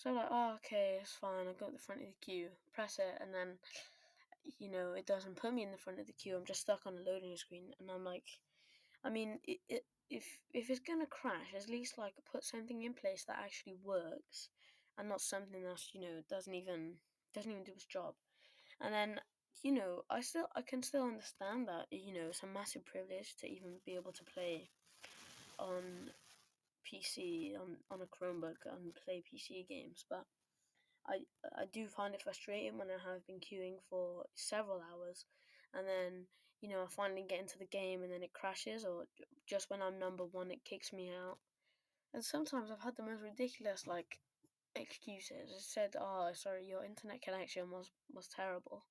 so 0.01 0.09
I'm 0.09 0.17
like, 0.17 0.29
oh, 0.31 0.55
okay, 0.65 0.97
it's 1.03 1.13
fine. 1.13 1.47
I 1.47 1.53
go 1.53 1.67
at 1.67 1.75
the 1.75 1.79
front 1.79 2.01
of 2.01 2.07
the 2.07 2.25
queue, 2.25 2.49
press 2.73 2.99
it, 2.99 3.21
and 3.21 3.35
then, 3.35 3.59
you 4.59 4.71
know, 4.71 4.95
it 4.95 5.05
doesn't 5.05 5.37
put 5.37 5.53
me 5.53 5.63
in 5.63 5.73
the 5.73 5.77
front 5.77 6.01
of 6.01 6.07
the 6.07 6.15
queue. 6.15 6.37
I'm 6.37 6.47
just 6.47 6.63
stuck 6.63 6.87
on 6.87 6.97
a 6.97 7.11
loading 7.11 7.37
screen, 7.37 7.75
and 7.79 7.91
I'm 7.91 8.03
like, 8.03 8.25
I 9.05 9.11
mean, 9.11 9.41
it, 9.45 9.59
it, 9.69 9.85
if 10.09 10.25
if 10.55 10.71
it's 10.71 10.81
gonna 10.81 11.05
crash, 11.05 11.53
at 11.55 11.69
least 11.69 11.99
like 11.99 12.15
put 12.33 12.45
something 12.45 12.83
in 12.83 12.95
place 12.95 13.25
that 13.27 13.41
actually 13.45 13.77
works, 13.85 14.49
and 14.97 15.07
not 15.07 15.21
something 15.21 15.63
that 15.65 15.83
you 15.93 16.01
know 16.01 16.23
doesn't 16.31 16.55
even 16.55 16.95
doesn't 17.35 17.53
even 17.53 17.65
do 17.65 17.73
its 17.73 17.85
job. 17.85 18.15
And 18.81 18.95
then 18.95 19.21
you 19.63 19.73
know, 19.73 20.03
I 20.11 20.21
still 20.23 20.47
I 20.57 20.63
can 20.63 20.83
still 20.83 21.05
understand 21.05 21.69
that 21.69 21.87
you 21.91 22.15
know 22.15 22.29
it's 22.29 22.43
a 22.43 22.47
massive 22.47 22.85
privilege 22.87 23.35
to 23.41 23.47
even 23.47 23.81
be 23.85 23.95
able 23.95 24.13
to 24.13 24.25
play 24.25 24.71
on 25.59 26.11
PC 26.87 27.53
on, 27.61 27.77
on 27.91 28.01
a 28.01 28.07
Chromebook 28.07 28.65
and 28.67 28.95
play 29.05 29.23
PC 29.23 29.69
games, 29.69 30.05
but 30.09 30.25
I 31.07 31.21
I 31.57 31.65
do 31.73 31.87
find 31.89 32.15
it 32.15 32.23
frustrating 32.23 32.79
when 32.79 32.89
I 32.89 33.13
have 33.13 33.27
been 33.27 33.41
queuing 33.41 33.77
for 33.89 34.25
several 34.35 34.81
hours, 34.81 35.27
and 35.75 35.87
then 35.87 36.27
you 36.63 36.71
know 36.71 36.83
I 36.83 36.87
finally 36.89 37.27
get 37.29 37.41
into 37.41 37.59
the 37.59 37.67
game 37.67 38.03
and 38.03 38.13
then 38.13 38.23
it 38.23 38.33
crashes, 38.33 38.85
or 38.85 39.05
just 39.47 39.69
when 39.69 39.83
I'm 39.83 39.99
number 39.99 40.25
one 40.25 40.51
it 40.51 40.65
kicks 40.65 40.93
me 40.93 41.11
out. 41.11 41.39
And 42.15 42.25
sometimes 42.25 42.71
I've 42.71 42.83
had 42.83 42.97
the 42.97 43.05
most 43.05 43.23
ridiculous 43.23 43.87
like 43.87 44.19
excuses. 44.75 45.51
It 45.51 45.61
said, 45.61 45.97
"Oh, 45.99 46.31
sorry, 46.35 46.67
your 46.67 46.85
internet 46.85 47.23
connection 47.23 47.71
was 47.71 47.91
was 48.13 48.29
terrible," 48.29 48.85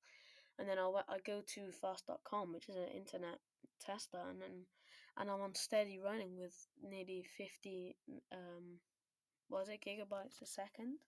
and 0.58 0.68
then 0.68 0.80
I 0.80 0.88
I 1.08 1.20
go 1.20 1.42
to 1.56 1.72
fast.com, 1.72 2.54
which 2.54 2.70
is 2.70 2.76
an 2.76 2.90
internet 2.90 3.40
tester, 3.80 4.20
and 4.30 4.66
and 5.18 5.30
I'm 5.30 5.42
on 5.42 5.56
steady 5.56 6.00
running 6.00 6.38
with 6.38 6.56
nearly 6.82 7.24
50 7.38 7.96
um 8.32 8.80
was 9.50 9.68
it 9.68 9.82
gigabytes 9.82 10.42
a 10.42 10.46
second 10.46 11.00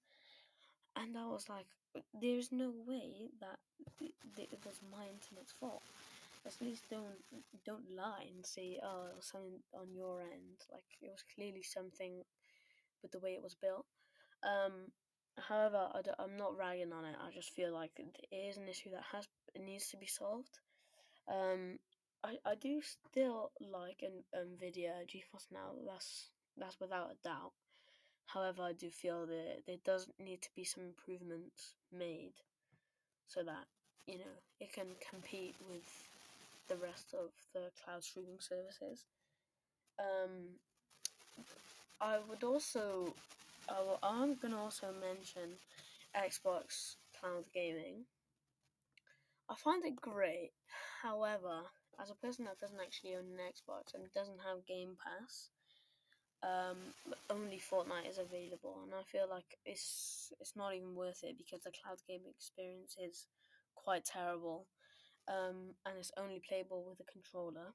and 0.96 1.18
I 1.18 1.28
was 1.28 1.48
like 1.48 1.68
there's 2.14 2.52
no 2.52 2.74
way 2.86 3.30
that 3.40 3.60
it 4.02 4.60
was 4.66 4.80
my 4.92 5.06
internet's 5.06 5.54
fault 5.54 5.84
at 6.46 6.60
least 6.62 6.90
don't 6.90 7.22
don't 7.66 7.96
lie 7.96 8.26
and 8.34 8.46
say 8.46 8.80
oh 8.84 9.06
it 9.10 9.16
was 9.16 9.26
something 9.26 9.60
on 9.74 9.94
your 9.94 10.22
end. 10.22 10.58
Like 10.72 10.90
it 11.02 11.12
was 11.12 11.24
clearly 11.36 11.64
something 11.64 12.24
with 13.02 13.12
the 13.12 13.20
way 13.20 13.34
it 13.34 13.44
was 13.44 13.56
built. 13.56 13.86
Um, 14.44 14.92
however, 15.38 15.88
I 15.94 16.24
am 16.24 16.38
not 16.38 16.58
ragging 16.58 16.94
on 16.94 17.06
it. 17.06 17.16
I 17.20 17.32
just 17.34 17.54
feel 17.54 17.74
like 17.74 17.92
it 17.98 18.36
is 18.36 18.58
an 18.58 18.68
issue 18.68 18.92
that 18.92 19.04
has 19.12 19.28
needs 19.60 19.90
to 19.90 19.98
be 19.98 20.08
solved. 20.08 20.60
Um, 21.28 21.80
I, 22.24 22.38
I 22.46 22.56
do 22.56 22.82
still 22.82 23.52
like 23.60 24.02
an 24.04 24.24
Nvidia 24.36 25.06
GeForce 25.08 25.52
Now. 25.52 25.74
That's 25.86 26.30
that's 26.58 26.80
without 26.80 27.12
a 27.12 27.28
doubt. 27.28 27.54
However, 28.28 28.64
I 28.64 28.74
do 28.74 28.90
feel 28.90 29.26
that 29.26 29.64
there 29.68 29.78
does 29.84 30.08
need 30.20 30.42
to 30.42 30.50
be 30.56 30.64
some 30.64 30.84
improvements 30.84 31.76
made 31.92 32.34
so 33.28 33.44
that 33.44 33.66
you 34.08 34.18
know 34.18 34.36
it 34.60 34.72
can 34.74 34.88
compete 35.10 35.56
with 35.70 36.08
the 36.68 36.78
rest 36.78 37.14
of 37.14 37.30
the 37.54 37.72
cloud 37.84 38.04
streaming 38.04 38.40
services. 38.40 39.06
Um, 40.00 40.60
I 42.00 42.18
would 42.30 42.44
also, 42.44 43.14
I 43.70 43.82
will, 43.82 44.00
I'm 44.04 44.36
gonna 44.36 44.62
also 44.62 44.88
mention 45.00 45.58
Xbox 46.16 46.96
Cloud 47.20 47.46
Gaming. 47.54 48.06
I 49.50 49.56
find 49.56 49.84
it 49.86 49.96
great. 49.96 50.52
However, 51.02 51.64
as 52.02 52.10
a 52.10 52.16
person 52.16 52.46
that 52.46 52.60
doesn't 52.60 52.80
actually 52.80 53.16
own 53.16 53.26
an 53.26 53.52
Xbox 53.52 53.94
and 53.94 54.12
doesn't 54.14 54.40
have 54.46 54.66
Game 54.66 54.98
Pass, 54.98 55.50
um, 56.44 56.78
only 57.30 57.60
Fortnite 57.60 58.10
is 58.10 58.18
available, 58.18 58.82
and 58.84 58.94
I 58.94 59.04
feel 59.04 59.28
like 59.30 59.58
it's 59.66 60.34
it's 60.40 60.56
not 60.56 60.74
even 60.74 60.96
worth 60.96 61.24
it 61.24 61.38
because 61.38 61.62
the 61.64 61.72
cloud 61.72 62.00
gaming 62.08 62.34
experience 62.36 62.96
is 62.98 63.28
quite 63.76 64.06
terrible, 64.06 64.66
um, 65.28 65.76
and 65.86 65.98
it's 66.00 66.12
only 66.18 66.42
playable 66.48 66.84
with 66.90 67.00
a 67.00 67.12
controller. 67.12 67.74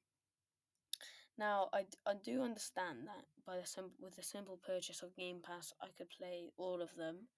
Now, 1.39 1.69
I, 1.73 1.85
I 2.07 2.15
do 2.15 2.43
understand 2.43 3.07
that 3.07 3.25
by 3.47 3.59
the 3.59 3.67
sim- 3.67 3.99
with 4.01 4.17
the 4.17 4.23
simple 4.23 4.59
purchase 4.65 5.03
of 5.03 5.17
Game 5.17 5.41
Pass, 5.43 5.73
I 5.83 5.89
could 5.97 6.09
play 6.11 6.51
all 6.57 6.81
of 6.81 6.95
them. 6.97 7.29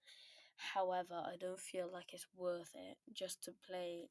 However, 0.74 1.14
I 1.14 1.36
don't 1.38 1.60
feel 1.60 1.88
like 1.92 2.12
it's 2.12 2.26
worth 2.36 2.72
it 2.74 2.96
just 3.12 3.42
to 3.44 3.52
play 3.68 4.08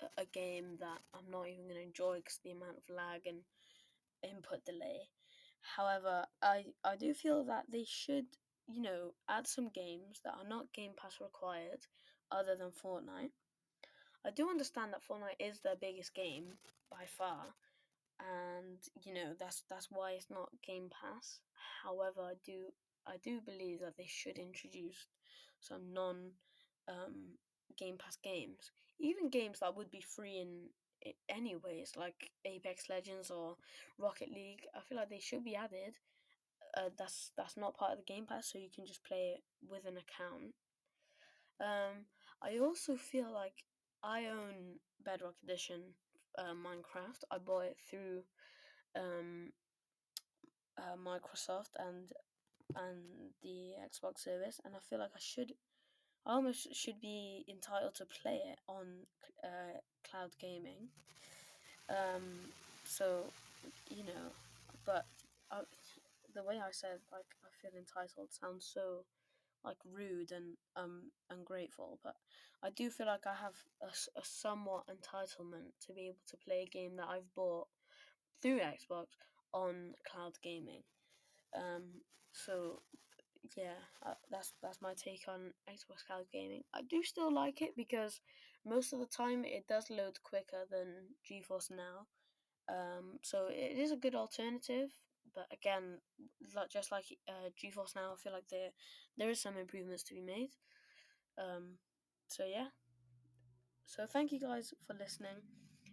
a, 0.00 0.22
a 0.22 0.24
game 0.26 0.76
that 0.80 1.00
I'm 1.14 1.30
not 1.30 1.48
even 1.48 1.64
going 1.64 1.76
to 1.76 1.82
enjoy 1.82 2.16
because 2.16 2.38
the 2.42 2.52
amount 2.52 2.78
of 2.78 2.94
lag 2.94 3.26
and 3.26 3.40
input 4.22 4.64
delay. 4.64 5.08
However, 5.76 6.26
I 6.42 6.66
I 6.84 6.96
do 6.96 7.12
feel 7.14 7.44
that 7.44 7.66
they 7.70 7.84
should, 7.86 8.26
you 8.66 8.80
know, 8.80 9.12
add 9.28 9.46
some 9.46 9.68
games 9.68 10.20
that 10.24 10.34
are 10.34 10.48
not 10.48 10.72
Game 10.72 10.92
Pass 10.96 11.20
required, 11.20 11.86
other 12.30 12.56
than 12.56 12.70
Fortnite. 12.70 13.32
I 14.24 14.30
do 14.30 14.48
understand 14.48 14.92
that 14.92 15.02
Fortnite 15.02 15.40
is 15.40 15.60
their 15.60 15.76
biggest 15.76 16.14
game 16.14 16.58
by 16.90 17.06
far, 17.06 17.54
and 18.20 18.78
you 19.02 19.14
know 19.14 19.32
that's 19.38 19.64
that's 19.68 19.88
why 19.90 20.12
it's 20.12 20.30
not 20.30 20.50
Game 20.66 20.88
Pass. 20.90 21.40
However, 21.84 22.22
I 22.22 22.34
do 22.44 22.72
I 23.06 23.16
do 23.22 23.40
believe 23.40 23.80
that 23.80 23.96
they 23.96 24.06
should 24.08 24.38
introduce 24.38 25.06
some 25.60 25.92
non 25.92 26.32
um, 26.88 27.36
Game 27.78 27.96
Pass 27.98 28.16
games, 28.22 28.70
even 29.00 29.30
games 29.30 29.60
that 29.60 29.76
would 29.76 29.90
be 29.90 30.00
free 30.02 30.38
in 30.38 30.68
anyways, 31.28 31.92
like 31.96 32.30
Apex 32.44 32.84
Legends 32.90 33.30
or 33.30 33.56
Rocket 33.98 34.30
League. 34.30 34.62
I 34.74 34.80
feel 34.80 34.98
like 34.98 35.10
they 35.10 35.20
should 35.20 35.44
be 35.44 35.56
added. 35.56 35.96
Uh, 36.76 36.90
that's 36.98 37.32
that's 37.36 37.56
not 37.56 37.76
part 37.76 37.92
of 37.92 37.98
the 37.98 38.12
Game 38.12 38.26
Pass, 38.26 38.50
so 38.52 38.58
you 38.58 38.68
can 38.74 38.86
just 38.86 39.04
play 39.04 39.34
it 39.36 39.42
with 39.68 39.84
an 39.86 39.96
account. 39.96 40.54
Um, 41.60 42.06
I 42.42 42.58
also 42.58 42.96
feel 42.96 43.32
like 43.32 43.64
I 44.02 44.26
own 44.26 44.78
Bedrock 45.04 45.34
Edition 45.42 45.94
uh, 46.38 46.54
Minecraft. 46.54 47.24
I 47.30 47.38
bought 47.38 47.64
it 47.64 47.76
through 47.88 48.22
um, 48.96 49.52
uh, 50.78 50.96
Microsoft 50.96 51.70
and 51.78 52.12
and 52.76 53.32
the 53.42 53.72
Xbox 53.84 54.20
service, 54.20 54.60
and 54.64 54.74
I 54.74 54.78
feel 54.78 55.00
like 55.00 55.10
I 55.14 55.18
should, 55.18 55.54
I 56.24 56.34
almost 56.34 56.74
should 56.74 57.00
be 57.00 57.44
entitled 57.48 57.96
to 57.96 58.06
play 58.06 58.40
it 58.52 58.58
on 58.68 58.86
uh, 59.42 59.78
cloud 60.08 60.30
gaming. 60.40 60.88
Um, 61.88 62.52
so 62.84 63.24
you 63.88 64.04
know, 64.04 64.30
but 64.86 65.06
I, 65.50 65.62
the 66.34 66.44
way 66.44 66.56
I 66.56 66.70
said 66.70 67.00
like 67.10 67.26
I 67.44 67.50
feel 67.60 67.76
entitled 67.76 68.28
sounds 68.32 68.70
so 68.72 69.04
like 69.64 69.76
rude 69.84 70.32
and 70.32 70.56
um 70.76 71.10
ungrateful, 71.30 71.98
but 72.02 72.14
I 72.62 72.70
do 72.70 72.90
feel 72.90 73.06
like 73.06 73.26
I 73.26 73.34
have 73.34 73.56
a, 73.82 73.86
a 74.18 74.24
somewhat 74.24 74.84
entitlement 74.88 75.72
to 75.86 75.92
be 75.94 76.08
able 76.08 76.24
to 76.28 76.36
play 76.36 76.66
a 76.66 76.70
game 76.70 76.96
that 76.96 77.08
I've 77.08 77.34
bought 77.34 77.68
through 78.42 78.60
Xbox 78.60 79.06
on 79.52 79.94
cloud 80.10 80.34
gaming. 80.42 80.82
Um, 81.56 82.02
so 82.32 82.82
yeah, 83.56 83.80
uh, 84.04 84.14
that's 84.30 84.52
that's 84.62 84.82
my 84.82 84.94
take 84.94 85.24
on 85.28 85.52
Xbox 85.68 86.06
Cloud 86.06 86.26
Gaming. 86.32 86.62
I 86.74 86.82
do 86.82 87.02
still 87.02 87.32
like 87.32 87.62
it 87.62 87.70
because 87.76 88.20
most 88.66 88.92
of 88.92 89.00
the 89.00 89.06
time 89.06 89.44
it 89.44 89.66
does 89.68 89.90
load 89.90 90.22
quicker 90.22 90.64
than 90.70 91.14
GeForce 91.28 91.70
Now. 91.70 92.06
Um, 92.68 93.18
so 93.22 93.48
it 93.50 93.78
is 93.78 93.90
a 93.90 93.96
good 93.96 94.14
alternative, 94.14 94.90
but 95.34 95.46
again, 95.52 95.98
just 96.70 96.92
like 96.92 97.04
uh, 97.28 97.50
GeForce 97.58 97.94
Now, 97.96 98.12
I 98.12 98.16
feel 98.16 98.32
like 98.32 98.48
there 98.50 98.70
there 99.16 99.30
is 99.30 99.40
some 99.40 99.56
improvements 99.56 100.02
to 100.04 100.14
be 100.14 100.20
made. 100.22 100.50
Um, 101.38 101.78
so 102.28 102.44
yeah. 102.46 102.68
So 103.84 104.06
thank 104.06 104.32
you 104.32 104.40
guys 104.40 104.72
for 104.86 104.94
listening. 104.94 105.42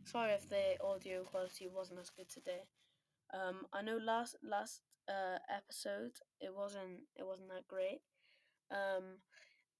Sorry 0.06 0.32
if 0.32 0.47
the 0.47 0.78
audio 0.82 1.23
quality 1.23 1.67
wasn't 1.67 2.00
as 2.00 2.10
good 2.10 2.30
today. 2.30 2.63
Um, 3.34 3.67
I 3.73 3.82
know 3.82 3.97
last 3.97 4.36
last 4.43 4.82
uh, 5.10 5.39
episode 5.50 6.13
it 6.41 6.54
wasn't 6.56 7.02
it 7.15 7.26
wasn't 7.26 7.50
that 7.50 7.67
great. 7.67 8.02
Um, 8.71 9.19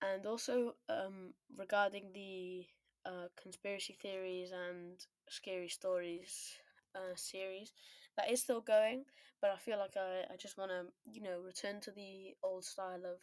and 0.02 0.26
also 0.26 0.76
um, 0.90 1.34
regarding 1.58 2.12
the 2.14 2.66
uh, 3.06 3.30
conspiracy 3.42 3.94
theories 4.02 4.52
and 4.52 5.00
scary 5.30 5.70
stories 5.70 6.58
uh, 6.98 7.16
series 7.16 7.72
that 8.18 8.32
is 8.32 8.42
still 8.42 8.62
going, 8.62 9.06
but 9.42 9.52
I 9.52 9.58
feel 9.58 9.78
like 9.78 9.96
I, 9.96 10.34
I 10.34 10.38
just 10.38 10.58
want 10.58 10.72
to 10.72 10.86
you 11.06 11.22
know 11.22 11.40
return 11.46 11.80
to 11.82 11.92
the 11.92 12.36
old 12.44 12.66
style 12.66 13.06
of 13.06 13.22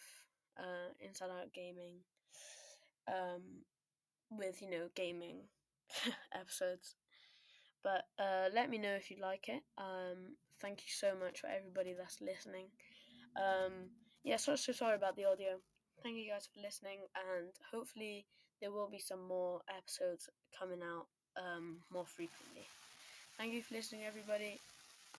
uh, 0.59 0.89
Inside 1.01 1.31
Out 1.31 1.53
gaming. 1.53 1.99
Um, 3.07 3.65
with 4.31 4.61
you 4.63 4.71
know 4.71 4.89
gaming 4.95 5.41
episodes. 6.35 6.97
But 7.83 8.05
uh, 8.19 8.49
let 8.55 8.71
me 8.71 8.79
know 8.79 8.95
if 8.95 9.11
you 9.11 9.19
like 9.21 9.49
it. 9.49 9.63
Um, 9.77 10.37
thank 10.61 10.79
you 10.81 10.89
so 10.89 11.13
much 11.19 11.41
for 11.41 11.49
everybody 11.49 11.95
that's 11.97 12.21
listening. 12.21 12.69
Um, 13.37 13.91
yeah, 14.23 14.37
so 14.37 14.57
so 14.57 14.73
sorry 14.73 14.97
about 14.97 15.17
the 15.17 15.27
audio. 15.27 15.61
Thank 16.03 16.17
you 16.17 16.31
guys 16.31 16.49
for 16.53 16.61
listening, 16.61 17.01
and 17.15 17.53
hopefully 17.73 18.27
there 18.61 18.73
will 18.73 18.89
be 18.91 18.99
some 18.99 19.27
more 19.27 19.61
episodes 19.69 20.29
coming 20.59 20.81
out 20.83 21.07
um, 21.37 21.79
more 21.93 22.07
frequently. 22.07 22.67
Thank 23.39 23.53
you 23.55 23.63
for 23.63 23.75
listening, 23.75 24.05
everybody. 24.05 24.61